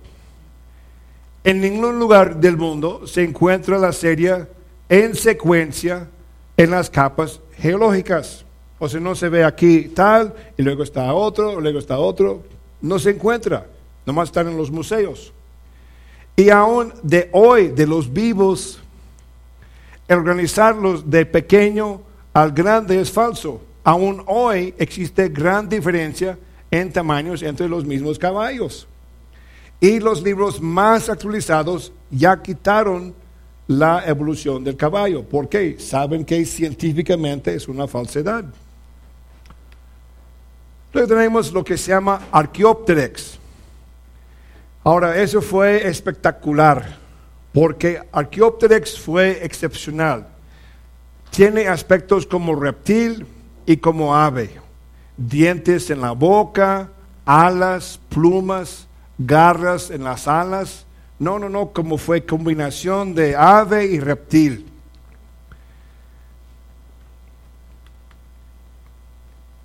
[1.43, 4.47] En ningún lugar del mundo se encuentra la serie
[4.89, 6.07] en secuencia
[6.57, 8.43] en las capas geológicas.
[8.79, 12.43] O sea, no se ve aquí tal, y luego está otro, luego está otro.
[12.81, 13.67] No se encuentra,
[14.05, 15.33] nomás están en los museos.
[16.39, 18.79] Y aún de hoy, de los vivos,
[20.07, 23.59] organizarlos de pequeño al grande es falso.
[23.83, 26.37] Aún hoy existe gran diferencia
[26.69, 28.87] en tamaños entre los mismos caballos.
[29.79, 33.15] Y los libros más actualizados ya quitaron
[33.65, 35.23] la evolución del caballo.
[35.23, 35.79] ¿Por qué?
[35.79, 38.45] Saben que científicamente es una falsedad.
[40.93, 43.39] Luego tenemos lo que se llama Archaeopteryx.
[44.87, 46.95] Ahora, eso fue espectacular,
[47.51, 50.29] porque Archaeopteryx fue excepcional.
[51.29, 53.25] Tiene aspectos como reptil
[53.65, 54.49] y como ave,
[55.17, 56.89] dientes en la boca,
[57.25, 60.85] alas, plumas, garras en las alas.
[61.19, 64.71] No, no, no, como fue combinación de ave y reptil.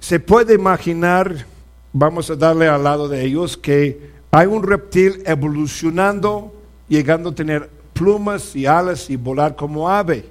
[0.00, 1.46] Se puede imaginar,
[1.92, 6.54] vamos a darle al lado de ellos, que hay un reptil evolucionando,
[6.88, 10.24] llegando a tener plumas y alas y volar como ave.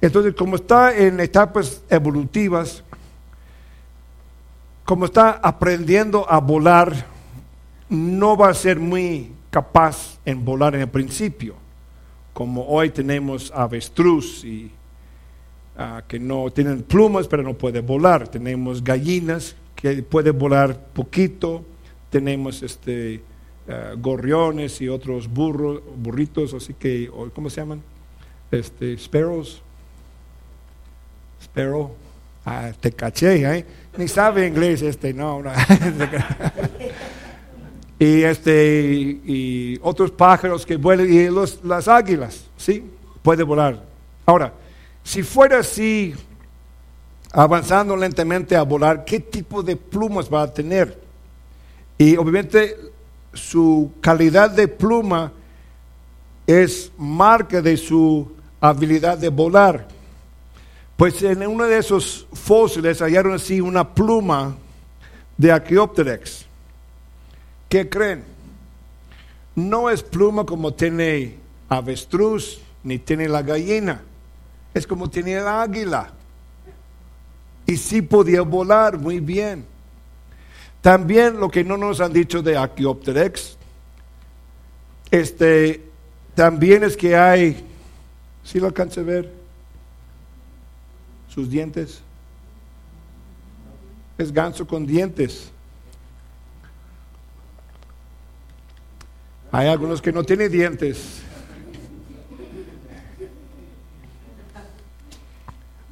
[0.00, 2.84] Entonces, como está en etapas evolutivas,
[4.84, 7.06] como está aprendiendo a volar,
[7.88, 11.56] no va a ser muy capaz en volar en el principio,
[12.32, 14.70] como hoy tenemos avestruz y
[15.76, 21.64] ah, que no tienen plumas pero no puede volar, tenemos gallinas que pueden volar poquito,
[22.12, 23.22] tenemos este
[23.68, 27.82] ah, gorriones y otros burros, burritos, así que ¿cómo se llaman?
[28.50, 29.62] Este sparrows,
[31.42, 31.94] sparrow,
[32.44, 33.64] ah, te caché, ¿eh?
[33.96, 35.42] ni sabe inglés este, no.
[37.98, 42.84] y, este, y otros pájaros que vuelan, y los, las águilas, ¿sí?
[43.22, 43.82] Puede volar.
[44.26, 44.52] Ahora,
[45.02, 46.14] si fuera así,
[47.32, 51.01] avanzando lentamente a volar, ¿qué tipo de plumas va a tener?
[52.02, 52.76] Y obviamente
[53.32, 55.30] su calidad de pluma
[56.44, 59.86] es marca de su habilidad de volar.
[60.96, 64.56] Pues en uno de esos fósiles hallaron así una pluma
[65.36, 66.44] de Archaeopteryx.
[67.68, 68.24] ¿Qué creen?
[69.54, 71.36] No es pluma como tiene
[71.68, 74.02] avestruz, ni tiene la gallina.
[74.74, 76.10] Es como tiene el águila.
[77.64, 79.70] Y sí podía volar muy bien.
[80.82, 83.56] También lo que no nos han dicho de Archaeopteryx,
[85.12, 85.80] este,
[86.34, 87.64] también es que hay,
[88.42, 89.32] si lo alcance a ver?
[91.28, 92.02] Sus dientes.
[94.18, 95.52] Es ganso con dientes.
[99.52, 101.20] Hay algunos que no tienen dientes.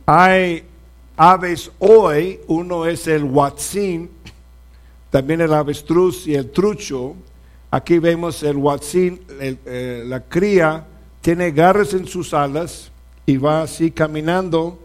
[0.05, 0.65] Hay
[1.17, 4.11] aves hoy, uno es el huatzín,
[5.11, 7.15] también el avestruz y el trucho.
[7.71, 10.87] Aquí vemos el huatzín, eh, la cría
[11.21, 12.91] tiene garras en sus alas
[13.27, 14.79] y va así caminando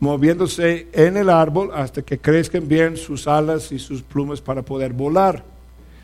[0.00, 4.92] moviéndose en el árbol hasta que crezcan bien sus alas y sus plumas para poder
[4.92, 5.44] volar.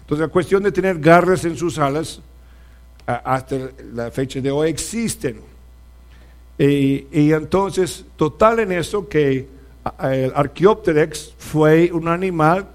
[0.01, 2.21] Entonces la cuestión de tener garras en sus alas
[3.05, 3.57] hasta
[3.93, 5.41] la fecha de hoy existen.
[6.57, 9.49] Y, y entonces, total en eso que
[10.01, 12.69] el Archaeopteryx fue un animal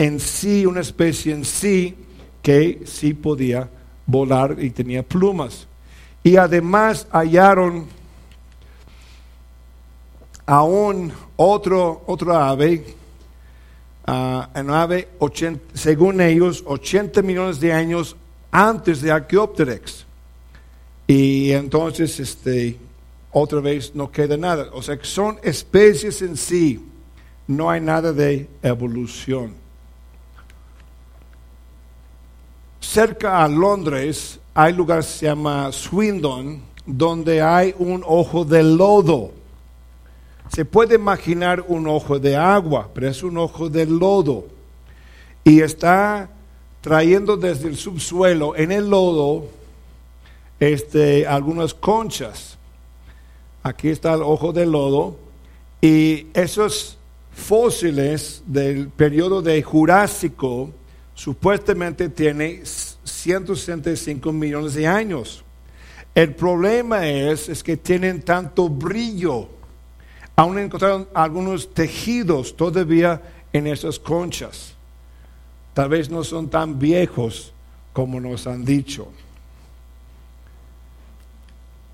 [0.00, 1.94] en sí, una especie en sí,
[2.40, 3.68] que sí podía
[4.06, 5.68] volar y tenía plumas.
[6.24, 7.84] Y además hallaron
[10.46, 12.82] aún otro, otro ave,
[14.08, 15.06] uh, un ave,
[15.74, 18.16] según ellos, 80 millones de años
[18.50, 20.06] antes de Archaeopteryx.
[21.06, 22.78] Y entonces, este,
[23.32, 24.70] otra vez no queda nada.
[24.72, 26.82] O sea, que son especies en sí,
[27.46, 29.59] no hay nada de evolución.
[32.80, 39.32] Cerca a Londres hay lugar que se llama Swindon, donde hay un ojo de lodo.
[40.48, 44.46] Se puede imaginar un ojo de agua, pero es un ojo de lodo.
[45.44, 46.30] Y está
[46.80, 49.48] trayendo desde el subsuelo en el lodo
[50.58, 52.58] este, algunas conchas.
[53.62, 55.16] Aquí está el ojo de lodo.
[55.80, 56.98] Y esos
[57.32, 60.70] fósiles del periodo de Jurásico
[61.20, 65.44] supuestamente tienen 165 millones de años.
[66.14, 69.50] El problema es, es que tienen tanto brillo.
[70.34, 73.20] Aún encontraron algunos tejidos todavía
[73.52, 74.72] en esas conchas.
[75.74, 77.52] Tal vez no son tan viejos
[77.92, 79.08] como nos han dicho.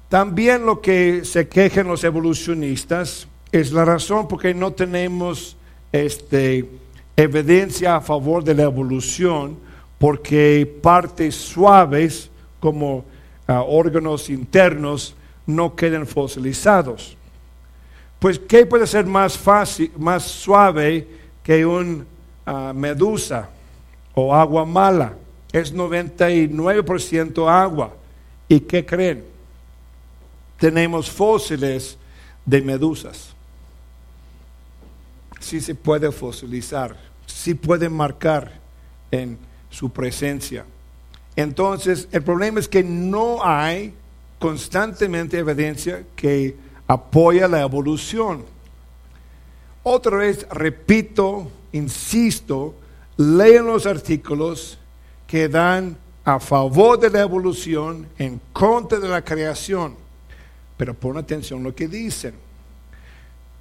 [0.08, 5.56] También lo que se quejan los evolucionistas es la razón por qué no tenemos
[5.90, 6.64] este,
[7.16, 9.58] evidencia a favor de la evolución,
[9.98, 12.30] porque partes suaves
[12.60, 13.04] como
[13.46, 15.14] ah, órganos internos
[15.46, 17.16] no quedan fosilizados.
[18.18, 21.06] Pues, ¿qué puede ser más fácil, más suave
[21.42, 22.06] que un
[22.44, 23.48] ah, medusa
[24.14, 25.14] o agua mala?
[25.52, 27.94] Es 99% agua.
[28.48, 29.36] ¿Y qué creen?
[30.58, 31.98] tenemos fósiles
[32.44, 33.34] de medusas.
[35.40, 36.96] Sí se puede fosilizar,
[37.26, 38.60] sí puede marcar
[39.10, 39.38] en
[39.70, 40.64] su presencia.
[41.36, 43.94] Entonces, el problema es que no hay
[44.38, 46.56] constantemente evidencia que
[46.86, 48.44] apoya la evolución.
[49.82, 52.74] Otra vez, repito, insisto,
[53.16, 54.78] lean los artículos
[55.26, 59.94] que dan a favor de la evolución, en contra de la creación.
[60.76, 62.34] Pero pon atención lo que dicen.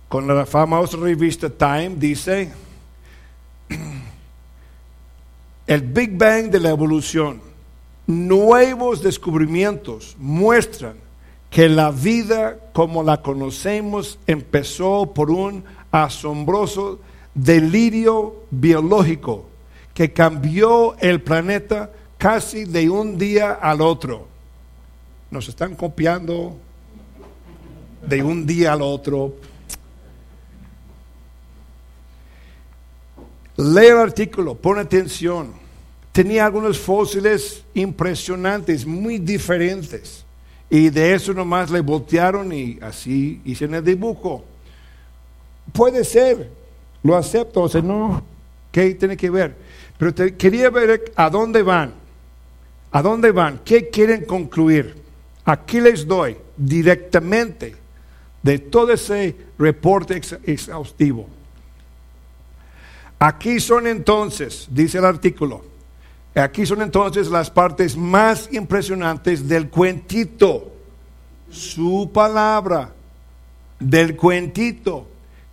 [0.07, 2.51] Con la famosa revista Time dice,
[5.67, 7.41] el Big Bang de la evolución,
[8.05, 10.95] nuevos descubrimientos muestran
[11.49, 16.99] que la vida como la conocemos empezó por un asombroso
[17.33, 19.45] delirio biológico
[19.93, 24.27] que cambió el planeta casi de un día al otro.
[25.31, 26.57] Nos están copiando
[28.05, 29.35] de un día al otro.
[33.57, 35.53] Lee el artículo, pon atención.
[36.11, 40.25] Tenía algunos fósiles impresionantes, muy diferentes.
[40.69, 44.43] Y de eso nomás le voltearon y así hicieron el dibujo.
[45.71, 46.49] Puede ser,
[47.03, 48.23] lo acepto, o sea, no,
[48.71, 49.55] ¿qué tiene que ver?
[49.97, 51.93] Pero quería ver a dónde van,
[52.91, 54.95] a dónde van, qué quieren concluir.
[55.45, 57.75] Aquí les doy directamente
[58.41, 61.27] de todo ese reporte exhaustivo.
[63.19, 65.63] Aquí son entonces, dice el artículo,
[66.35, 70.73] aquí son entonces las partes más impresionantes del cuentito,
[71.49, 72.93] su palabra,
[73.79, 75.07] del cuentito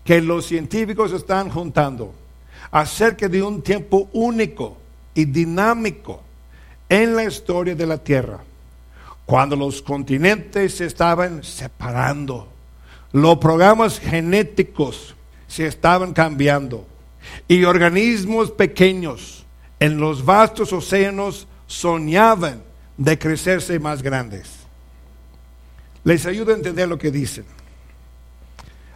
[0.05, 2.13] que los científicos están juntando
[2.71, 4.77] acerca de un tiempo único
[5.15, 6.23] y dinámico
[6.89, 8.41] en la historia de la Tierra,
[9.25, 12.53] cuando los continentes se estaban separando
[13.13, 15.15] los programas genéticos
[15.47, 16.87] se estaban cambiando
[17.49, 19.45] y organismos pequeños
[19.81, 22.63] en los vastos océanos soñaban
[22.97, 24.49] de crecerse más grandes.
[26.05, 27.45] Les ayudo a entender lo que dicen.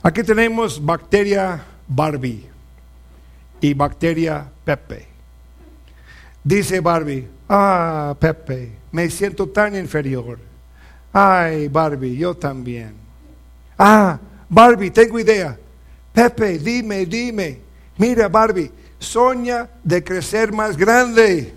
[0.02, 2.46] Aquí tenemos bacteria Barbie
[3.60, 5.08] y bacteria Pepe.
[6.44, 10.38] Dice Barbie, ah, Pepe, me siento tan inferior.
[11.12, 12.94] Ay, Barbie, yo también.
[13.76, 15.58] Ah, Barbie, tengo idea.
[16.12, 17.65] Pepe, dime, dime.
[17.98, 21.56] Mira, Barbie, soña de crecer más grande.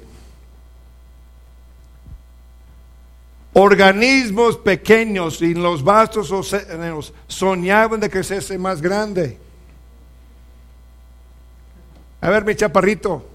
[3.54, 9.38] organismos pequeños y los vastos océanos soñaban de crecerse más grande.
[12.22, 13.28] A ver, mi chaparrito,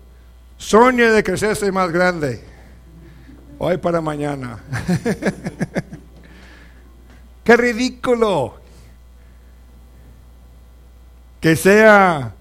[0.56, 2.42] sueñe de crecerse más grande.
[3.58, 4.62] Hoy para mañana.
[7.44, 8.54] Qué ridículo.
[11.40, 12.34] Que sea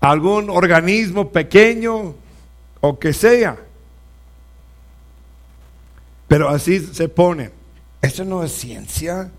[0.00, 2.14] algún organismo pequeño
[2.80, 3.56] o que sea.
[6.26, 7.50] Pero así se pone.
[8.00, 9.30] Eso no es ciencia.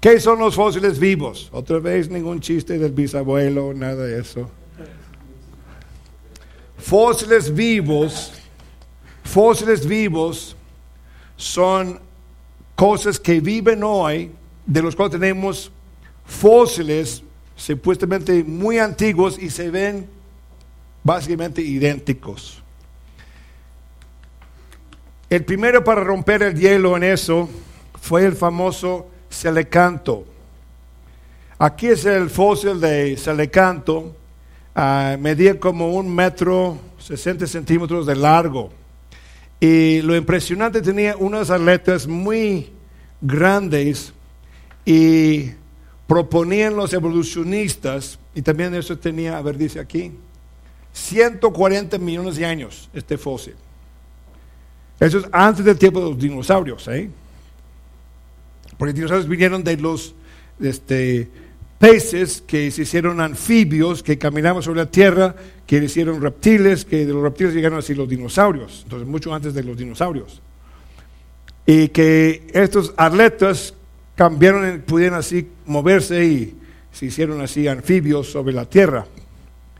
[0.00, 1.48] ¿Qué son los fósiles vivos?
[1.52, 4.50] Otra vez ningún chiste del bisabuelo, nada de eso.
[6.76, 8.32] Fósiles vivos,
[9.24, 10.54] fósiles vivos
[11.36, 11.98] son
[12.74, 14.30] cosas que viven hoy,
[14.66, 15.72] de los cuales tenemos
[16.24, 17.22] fósiles
[17.56, 20.06] supuestamente muy antiguos y se ven
[21.02, 22.62] básicamente idénticos.
[25.28, 27.48] El primero para romper el hielo en eso
[28.00, 30.24] fue el famoso Selecanto.
[31.58, 34.14] Aquí es el fósil de Selecanto,
[34.76, 38.70] uh, medía como un metro 60 centímetros de largo.
[39.58, 42.70] Y lo impresionante tenía unas aletas muy
[43.20, 44.12] grandes
[44.84, 45.52] y
[46.06, 50.12] proponían los evolucionistas, y también eso tenía, a ver, dice aquí,
[50.92, 53.54] 140 millones de años este fósil.
[54.98, 57.10] Eso es antes del tiempo de los dinosaurios, ¿eh?
[58.78, 60.14] Porque los dinosaurios vinieron de los
[60.60, 61.28] este,
[61.78, 65.34] peces que se hicieron anfibios, que caminaban sobre la tierra,
[65.66, 69.62] que hicieron reptiles, que de los reptiles llegaron así los dinosaurios, entonces mucho antes de
[69.62, 70.40] los dinosaurios.
[71.66, 73.74] Y que estos atletas
[74.16, 76.58] cambiaron, pudieron así moverse y
[76.90, 79.06] se hicieron así anfibios sobre la tierra.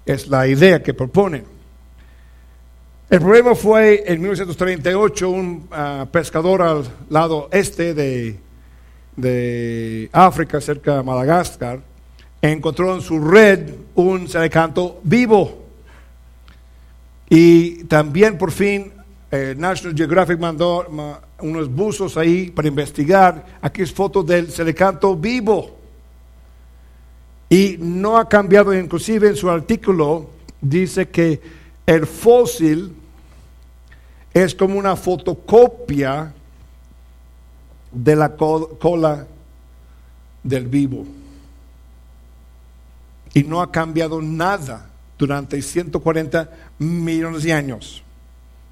[0.04, 1.44] Es la idea que proponen.
[3.08, 8.36] El problema fue en 1938 un ah, pescador al lado este de,
[9.16, 11.80] de África, cerca de Madagascar,
[12.42, 15.64] encontró en su red un selecanto vivo.
[17.28, 18.92] Y también por fin
[19.30, 20.86] eh, National Geographic mandó
[21.40, 23.58] unos buzos ahí para investigar.
[23.60, 25.76] Aquí es foto del selecanto vivo.
[27.48, 30.30] Y no ha cambiado, inclusive en su artículo
[30.60, 31.40] dice que
[31.86, 32.94] el fósil
[34.32, 36.32] es como una fotocopia
[37.92, 39.26] de la cola
[40.42, 41.06] del vivo.
[43.34, 48.02] Y no ha cambiado nada durante 140 millones de años.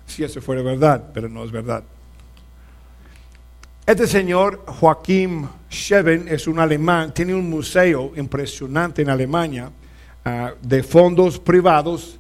[0.07, 1.85] Si eso fuera verdad, pero no es verdad.
[3.87, 9.71] Este señor, Joaquín Scheven, es un alemán, tiene un museo impresionante en Alemania
[10.25, 12.19] ah, de fondos privados,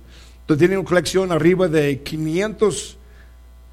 [0.59, 2.99] tiene una colección arriba de 500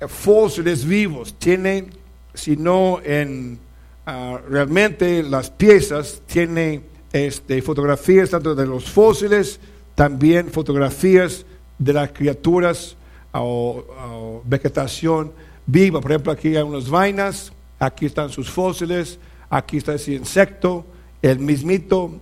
[0.07, 1.35] fósiles vivos.
[1.37, 1.87] Tiene,
[2.33, 3.59] si no en
[4.05, 9.59] ah, realmente las piezas, tiene este, fotografías tanto de los fósiles,
[9.95, 11.45] también fotografías
[11.77, 12.95] de las criaturas
[13.33, 15.31] o, vegetación
[15.65, 16.01] viva.
[16.01, 17.51] Por ejemplo, aquí hay unas vainas
[17.81, 19.17] aquí están sus fósiles,
[19.49, 20.85] aquí está ese insecto,
[21.21, 22.19] el mismito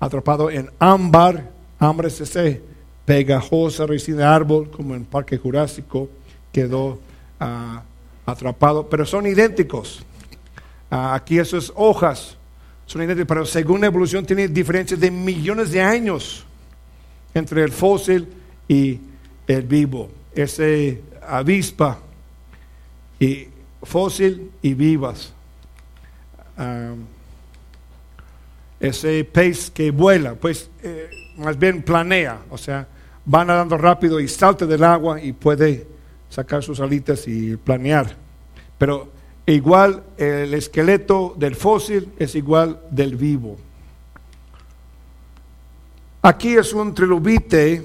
[0.00, 2.60] atrapado en ámbar, ámbar es ese
[3.04, 6.08] pegajosa resina de árbol, como en Parque Jurásico,
[6.50, 6.98] quedó
[7.38, 7.82] ah,
[8.26, 10.02] atrapado, pero son idénticos.
[10.90, 12.36] Ah, aquí esas hojas
[12.86, 16.44] son idénticas, pero según la evolución tiene diferencias de millones de años
[17.32, 18.26] entre el fósil
[18.66, 18.98] y
[19.46, 20.10] el vivo.
[20.34, 21.98] Ese avispa
[23.18, 23.48] y
[23.82, 25.32] fósil y vivas.
[28.80, 32.86] ese pez que vuela, pues eh, más bien planea, o sea,
[33.32, 35.86] va nadando rápido y salta del agua y puede
[36.28, 38.14] sacar sus alitas y planear.
[38.76, 39.10] Pero
[39.46, 43.56] igual el esqueleto del fósil es igual del vivo.
[46.22, 47.82] Aquí es un trilobite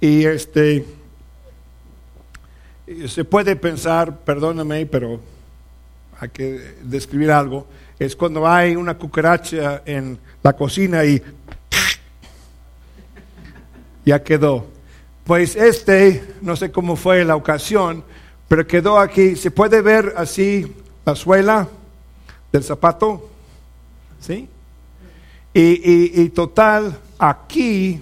[0.00, 0.84] y este
[3.08, 5.20] se puede pensar, perdóname, pero
[6.20, 7.66] hay que describir algo,
[7.98, 11.22] es cuando hay una cucaracha en la cocina y
[14.04, 14.66] ya quedó.
[15.24, 18.04] Pues este, no sé cómo fue la ocasión,
[18.48, 19.36] pero quedó aquí.
[19.36, 20.74] ¿Se puede ver así
[21.04, 21.68] la suela
[22.50, 23.30] del zapato?
[24.20, 24.48] ¿Sí?
[25.54, 28.00] Y, total, aquí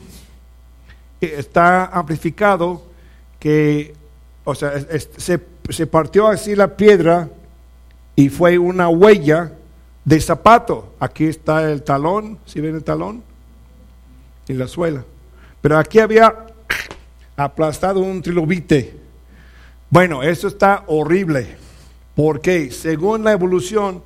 [1.21, 2.83] está amplificado
[3.39, 3.95] que,
[4.51, 7.29] o sea, se, se partió así la piedra
[8.17, 9.53] y fue una huella
[10.05, 10.95] de zapato.
[10.99, 13.23] Aquí está el talón, si ven el talón?
[14.49, 15.05] Y la suela.
[15.61, 16.47] Pero aquí había
[17.37, 18.95] aplastado un trilobite
[19.89, 21.57] Bueno, esto está horrible,
[22.15, 24.03] porque según la evolución,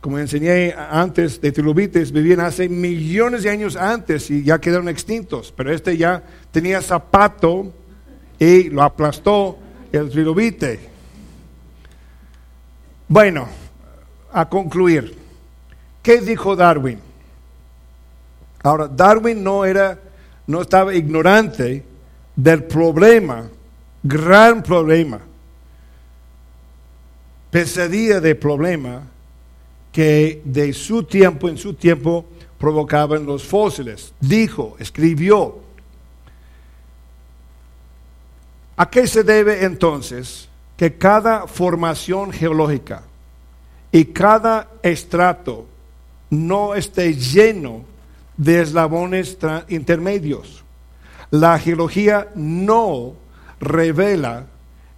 [0.00, 5.52] como enseñé antes, de trilobites vivían hace millones de años antes y ya quedaron extintos,
[5.56, 7.72] pero este ya tenía zapato
[8.38, 9.58] y lo aplastó
[9.92, 10.80] el trilobite.
[13.08, 13.48] Bueno,
[14.32, 15.16] a concluir,
[16.02, 16.98] ¿qué dijo Darwin?
[18.62, 19.98] Ahora, Darwin no era,
[20.46, 21.84] no estaba ignorante
[22.36, 23.48] del problema,
[24.02, 25.20] gran problema,
[27.50, 29.02] pesadilla de problema
[29.92, 32.26] que de su tiempo en su tiempo
[32.58, 34.12] provocaban los fósiles.
[34.20, 35.67] Dijo, escribió.
[38.80, 43.02] ¿A qué se debe entonces que cada formación geológica
[43.90, 45.66] y cada estrato
[46.30, 47.82] no esté lleno
[48.36, 49.36] de eslabones
[49.68, 50.62] intermedios?
[51.32, 53.14] La geología no
[53.58, 54.46] revela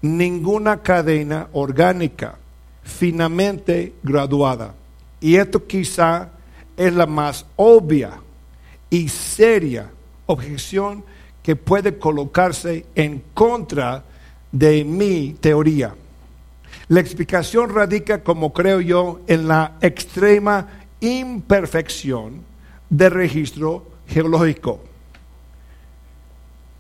[0.03, 2.37] ninguna cadena orgánica
[2.83, 4.75] finamente graduada.
[5.23, 6.29] Y esto quizá
[6.77, 8.21] es la más obvia
[8.91, 9.91] y seria
[10.27, 11.03] objeción
[11.51, 14.05] que puede colocarse en contra
[14.53, 15.97] de mi teoría.
[16.87, 20.69] La explicación radica, como creo yo, en la extrema
[21.01, 22.43] imperfección
[22.89, 24.79] del registro geológico.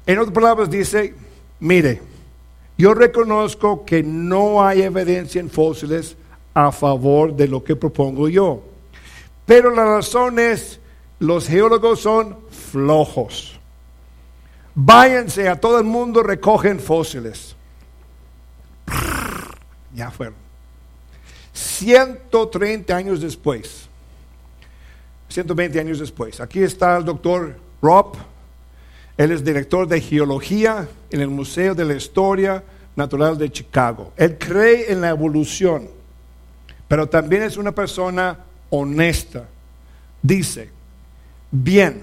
[0.07, 1.17] En otras palabras dice,
[1.59, 2.01] mire,
[2.79, 6.17] yo reconozco que no hay evidencia en fósiles
[6.55, 8.63] a favor de lo que propongo yo.
[9.47, 10.79] Pero la razón es,
[11.19, 13.60] los geólogos son flojos.
[14.83, 17.55] Váyanse a todo el mundo, recogen fósiles.
[19.95, 20.35] Ya fueron.
[21.53, 23.89] 130 años después,
[25.29, 28.17] 120 años después, aquí está el doctor Rob,
[29.17, 32.63] él es director de geología en el Museo de la Historia
[32.97, 34.13] Natural de Chicago.
[34.17, 35.89] Él cree en la evolución
[36.91, 38.37] pero también es una persona
[38.69, 39.47] honesta.
[40.21, 40.71] Dice,
[41.49, 42.03] bien,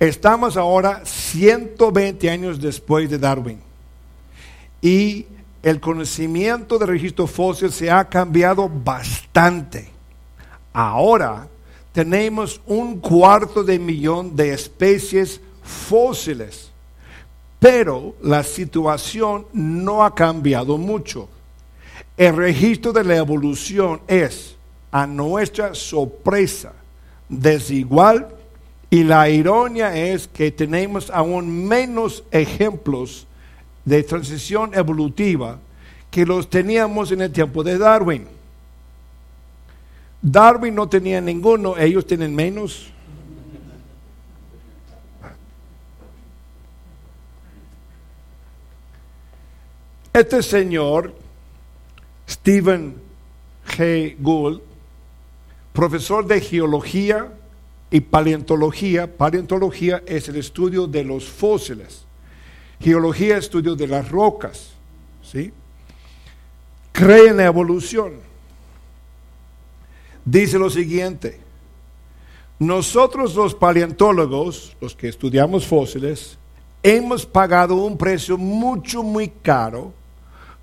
[0.00, 3.60] estamos ahora 120 años después de Darwin
[4.80, 5.26] y
[5.62, 9.90] el conocimiento del registro fósil se ha cambiado bastante.
[10.72, 11.48] Ahora
[11.92, 16.70] tenemos un cuarto de millón de especies fósiles,
[17.58, 21.28] pero la situación no ha cambiado mucho.
[22.16, 24.56] El registro de la evolución es,
[24.90, 26.72] a nuestra sorpresa,
[27.28, 28.39] desigual
[28.90, 33.28] y la ironía es que tenemos aún menos ejemplos
[33.84, 35.60] de transición evolutiva
[36.10, 38.26] que los teníamos en el tiempo de Darwin.
[40.20, 42.90] Darwin no tenía ninguno, ellos tienen menos.
[50.12, 51.14] Este señor
[52.28, 52.96] Stephen
[53.68, 54.16] G.
[54.18, 54.60] Gould,
[55.72, 57.32] profesor de geología
[57.90, 59.16] y paleontología.
[59.16, 62.04] Paleontología es el estudio de los fósiles.
[62.80, 64.72] Geología, estudio de las rocas.
[65.22, 65.52] ¿sí?
[66.92, 68.14] Cree en la evolución.
[70.24, 71.40] Dice lo siguiente.
[72.58, 76.38] Nosotros los paleontólogos, los que estudiamos fósiles,
[76.82, 79.94] hemos pagado un precio mucho, muy caro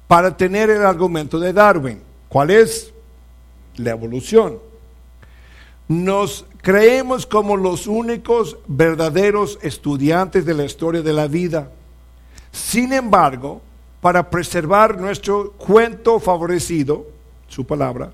[0.07, 2.01] para tener el argumento de Darwin.
[2.29, 2.93] ¿Cuál es?
[3.77, 4.59] La evolución.
[5.87, 11.71] Nos creemos como los únicos verdaderos estudiantes de la historia de la vida.
[12.51, 13.61] Sin embargo,
[14.01, 17.07] para preservar nuestro cuento favorecido,
[17.47, 18.11] su palabra,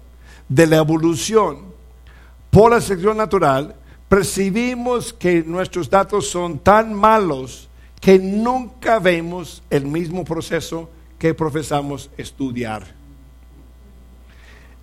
[0.47, 1.73] de la evolución
[2.51, 3.75] por la selección natural,
[4.07, 7.69] percibimos que nuestros datos son tan malos
[7.99, 12.83] que nunca vemos el mismo proceso que profesamos estudiar.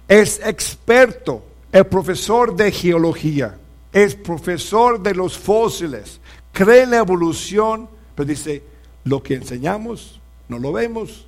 [0.09, 3.59] Es experto, el profesor de geología,
[3.93, 6.21] es profesor de los fósiles,
[6.53, 8.63] cree en la evolución, pero dice,
[9.05, 11.27] lo que enseñamos no lo vemos.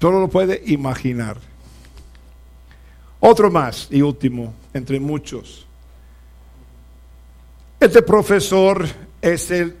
[0.00, 1.38] Solo lo puede imaginar.
[3.20, 5.66] Otro más y último, entre muchos.
[7.80, 8.86] Este profesor
[9.22, 9.76] es el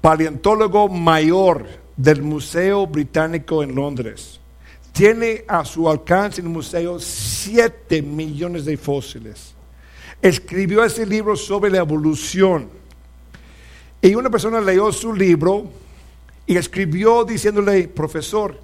[0.00, 1.66] paleontólogo mayor
[1.96, 4.40] del Museo Británico en Londres.
[4.92, 9.54] Tiene a su alcance en el museo 7 millones de fósiles.
[10.20, 12.68] Escribió ese libro sobre la evolución.
[14.00, 15.70] Y una persona leyó su libro
[16.46, 18.58] y escribió diciéndole, profesor,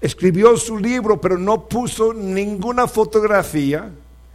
[0.00, 3.90] escribió su libro, pero no puso ninguna fotografía,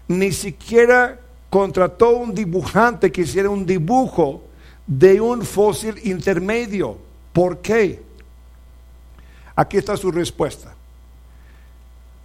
[0.08, 1.20] ni siquiera
[1.50, 4.44] contrató un dibujante que hiciera un dibujo
[4.86, 6.98] de un fósil intermedio.
[7.34, 8.07] ¿Por qué?
[9.58, 10.76] Aquí está su respuesta.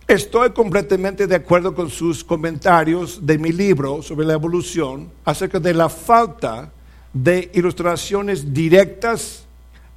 [0.07, 5.73] Estoy completamente de acuerdo con sus comentarios de mi libro sobre la evolución acerca de
[5.73, 6.71] la falta
[7.11, 9.47] de ilustraciones directas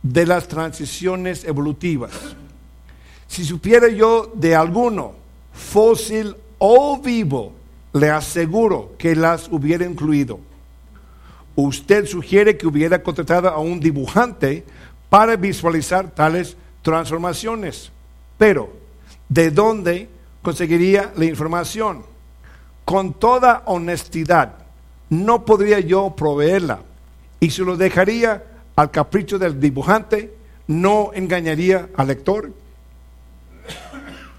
[0.02, 2.14] de las transiciones evolutivas.
[3.28, 5.16] Si supiera yo de alguno,
[5.52, 7.52] fósil o vivo,
[7.92, 10.40] le aseguro que las hubiera incluido.
[11.54, 14.64] Usted sugiere que hubiera contratado a un dibujante
[15.10, 16.56] para visualizar tales
[16.86, 17.92] transformaciones.
[18.38, 18.72] Pero,
[19.28, 20.08] ¿de dónde
[20.44, 22.06] conseguiría la información?
[22.86, 24.54] Con toda honestidad,
[25.10, 26.82] no podría yo proveerla
[27.40, 28.44] y se lo dejaría
[28.76, 30.36] al capricho del dibujante,
[30.68, 32.54] no engañaría al lector.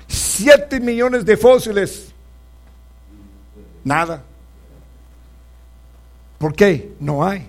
[0.07, 2.13] Siete millones de fósiles.
[3.83, 4.23] Nada.
[6.39, 6.93] ¿Por qué?
[7.01, 7.49] No hay.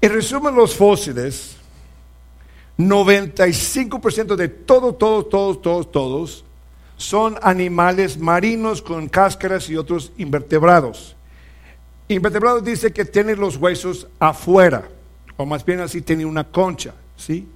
[0.00, 1.56] En resumen, los fósiles,
[2.78, 6.44] 95% de todos, todos, todos, todos, todos,
[6.96, 11.16] son animales marinos con cáscaras y otros invertebrados.
[12.08, 14.88] Invertebrados dice que tienen los huesos afuera,
[15.36, 17.48] o más bien así tiene una concha, ¿sí?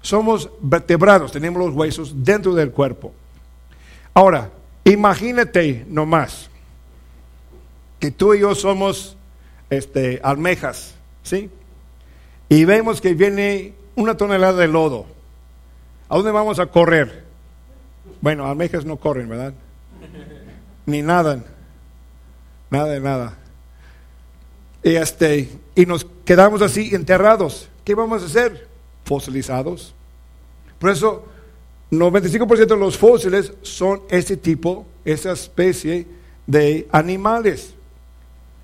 [0.00, 3.12] Somos vertebrados, tenemos los huesos dentro del cuerpo.
[4.14, 4.50] Ahora,
[4.84, 6.48] imagínate nomás
[7.98, 9.16] que tú y yo somos
[9.70, 11.50] este, almejas, ¿sí?
[12.48, 15.06] Y vemos que viene una tonelada de lodo.
[16.08, 17.24] ¿A dónde vamos a correr?
[18.20, 19.52] Bueno, almejas no corren, ¿verdad?
[20.86, 21.44] Ni nadan.
[22.70, 23.38] Nada de nada.
[24.82, 27.68] Y, este, y nos quedamos así enterrados.
[27.84, 28.68] ¿Qué vamos a hacer?
[29.04, 29.94] Fosilizados.
[30.78, 31.26] Por eso,
[31.90, 36.06] 95% de los fósiles son ese tipo, esa especie
[36.46, 37.74] de animales.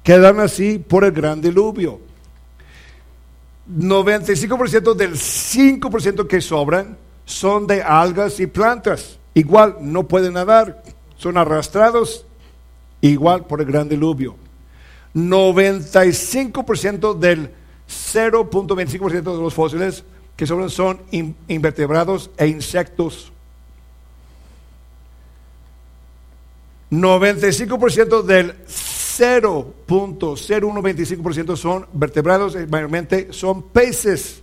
[0.04, 2.00] Quedan así por el gran diluvio.
[3.70, 9.18] 95% del 5% que sobran son de algas y plantas.
[9.34, 10.82] Igual no pueden nadar,
[11.16, 12.26] son arrastrados
[13.00, 14.36] igual por el gran diluvio.
[15.14, 17.50] 95% del
[17.88, 20.04] 0.25% de los fósiles
[20.36, 21.00] que sobran son
[21.48, 23.32] invertebrados e insectos.
[26.90, 28.54] 95% del
[29.18, 34.42] 0.0125% son vertebrados, mayormente son peces.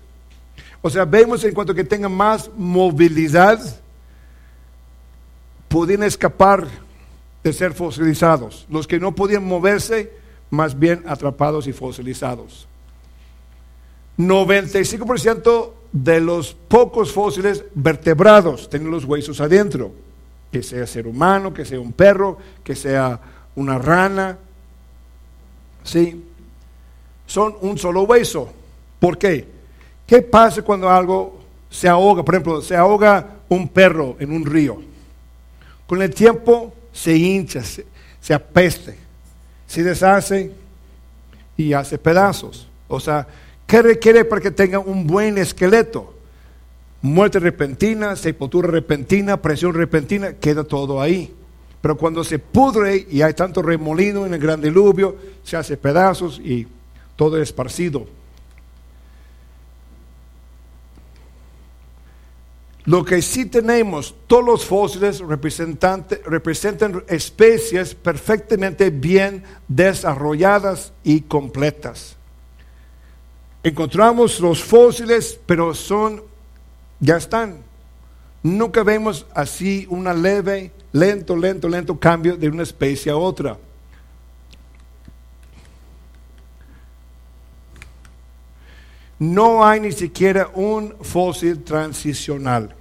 [0.81, 3.59] O sea, vemos en cuanto que tengan más movilidad,
[5.67, 6.67] podían escapar
[7.43, 8.65] de ser fosilizados.
[8.69, 10.11] Los que no podían moverse,
[10.49, 12.67] más bien atrapados y fosilizados.
[14.17, 19.91] 95% de los pocos fósiles vertebrados tienen los huesos adentro,
[20.51, 23.19] que sea ser humano, que sea un perro, que sea
[23.55, 24.37] una rana,
[25.83, 26.23] ¿sí?
[27.25, 28.51] Son un solo hueso.
[28.99, 29.47] ¿Por qué?
[30.05, 31.39] ¿Qué pasa cuando algo
[31.69, 32.23] se ahoga?
[32.23, 34.81] Por ejemplo, se ahoga un perro en un río.
[35.87, 37.85] Con el tiempo se hincha, se,
[38.19, 39.11] se apeste
[39.71, 40.51] se deshace
[41.55, 42.67] y hace pedazos.
[42.89, 43.25] O sea,
[43.65, 46.13] ¿qué requiere para que tenga un buen esqueleto?
[47.01, 51.33] Muerte repentina, sepultura repentina, presión repentina, queda todo ahí.
[51.81, 56.39] Pero cuando se pudre y hay tanto remolino en el gran diluvio, se hace pedazos
[56.39, 56.67] y
[57.15, 58.07] todo es esparcido.
[62.85, 72.17] Lo que sí tenemos, todos los fósiles representan especies perfectamente bien desarrolladas y completas.
[73.63, 76.23] Encontramos los fósiles, pero son,
[76.99, 77.59] ya están.
[78.41, 83.57] Nunca vemos así una leve, lento, lento, lento cambio de una especie a otra.
[89.21, 92.73] no hay ni siquiera un fósil transicional.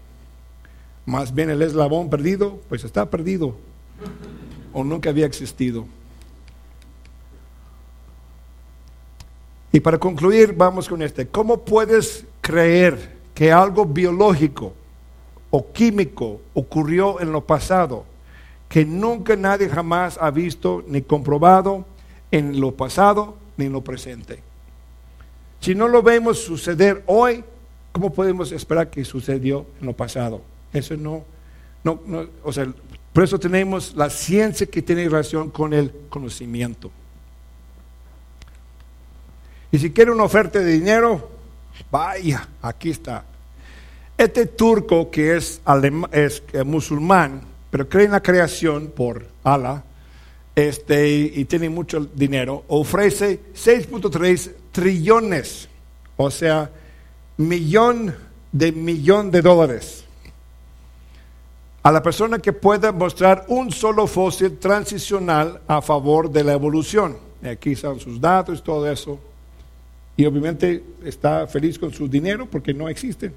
[1.04, 3.56] Más bien el eslabón perdido, pues está perdido
[4.72, 5.86] o nunca había existido.
[9.70, 11.28] Y para concluir, vamos con este.
[11.28, 14.72] ¿Cómo puedes creer que algo biológico
[15.50, 18.04] o químico ocurrió en lo pasado
[18.68, 21.84] que nunca nadie jamás ha visto ni comprobado
[22.30, 24.42] en lo pasado ni en lo presente?
[25.60, 27.44] Si no lo vemos suceder hoy,
[27.92, 30.40] ¿cómo podemos esperar que sucedió en lo pasado?
[30.72, 31.24] Eso no,
[31.84, 32.00] no,
[32.44, 32.72] o sea,
[33.12, 36.90] por eso tenemos la ciencia que tiene relación con el conocimiento.
[39.72, 41.28] Y si quiere una oferta de dinero,
[41.90, 43.24] vaya, aquí está.
[44.20, 45.62] Este turco que es,
[46.66, 47.40] musulmán,
[47.70, 49.82] pero cree en la creación por Allah,
[50.54, 55.70] este, y tiene mucho dinero, ofrece 6.3 trillones,
[56.18, 56.70] o sea,
[57.38, 58.14] millón
[58.52, 60.04] de millón de dólares
[61.82, 67.16] a la persona que pueda mostrar un solo fósil transicional a favor de la evolución.
[67.42, 69.18] Aquí están sus datos, todo eso.
[70.14, 73.32] Y obviamente está feliz con su dinero porque no existe.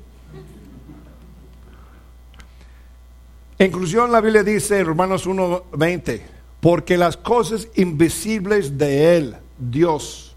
[3.59, 6.21] En conclusión, la Biblia dice en Romanos 1:20,
[6.59, 10.35] porque las cosas invisibles de Él, Dios,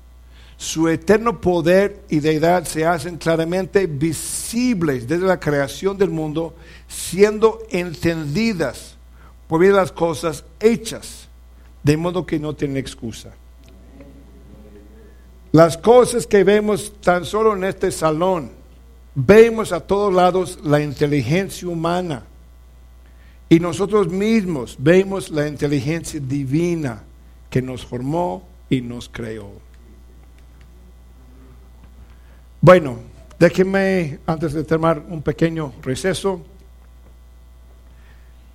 [0.58, 6.54] su eterno poder y deidad se hacen claramente visibles desde la creación del mundo,
[6.88, 8.96] siendo entendidas
[9.48, 11.28] por las cosas hechas,
[11.82, 13.32] de modo que no tienen excusa.
[15.52, 18.50] Las cosas que vemos tan solo en este salón,
[19.14, 22.24] vemos a todos lados la inteligencia humana
[23.48, 27.04] y nosotros mismos vemos la inteligencia divina
[27.48, 29.52] que nos formó y nos creó.
[32.60, 32.98] Bueno,
[33.38, 36.44] déjenme, antes de terminar, un pequeño receso,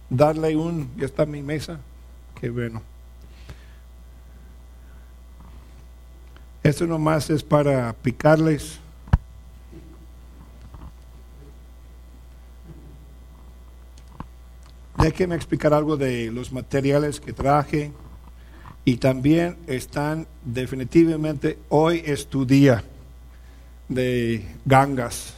[0.10, 1.80] darle un, ya está mi mesa,
[2.40, 2.82] qué bueno.
[6.62, 8.81] Esto nomás es para picarles.
[14.98, 17.92] Déjenme explicar algo de los materiales que traje.
[18.84, 22.84] Y también están definitivamente, hoy es tu día
[23.88, 25.36] de gangas,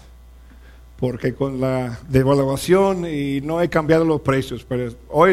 [0.97, 5.31] porque con la devaluación y no he cambiado los precios, pero hoy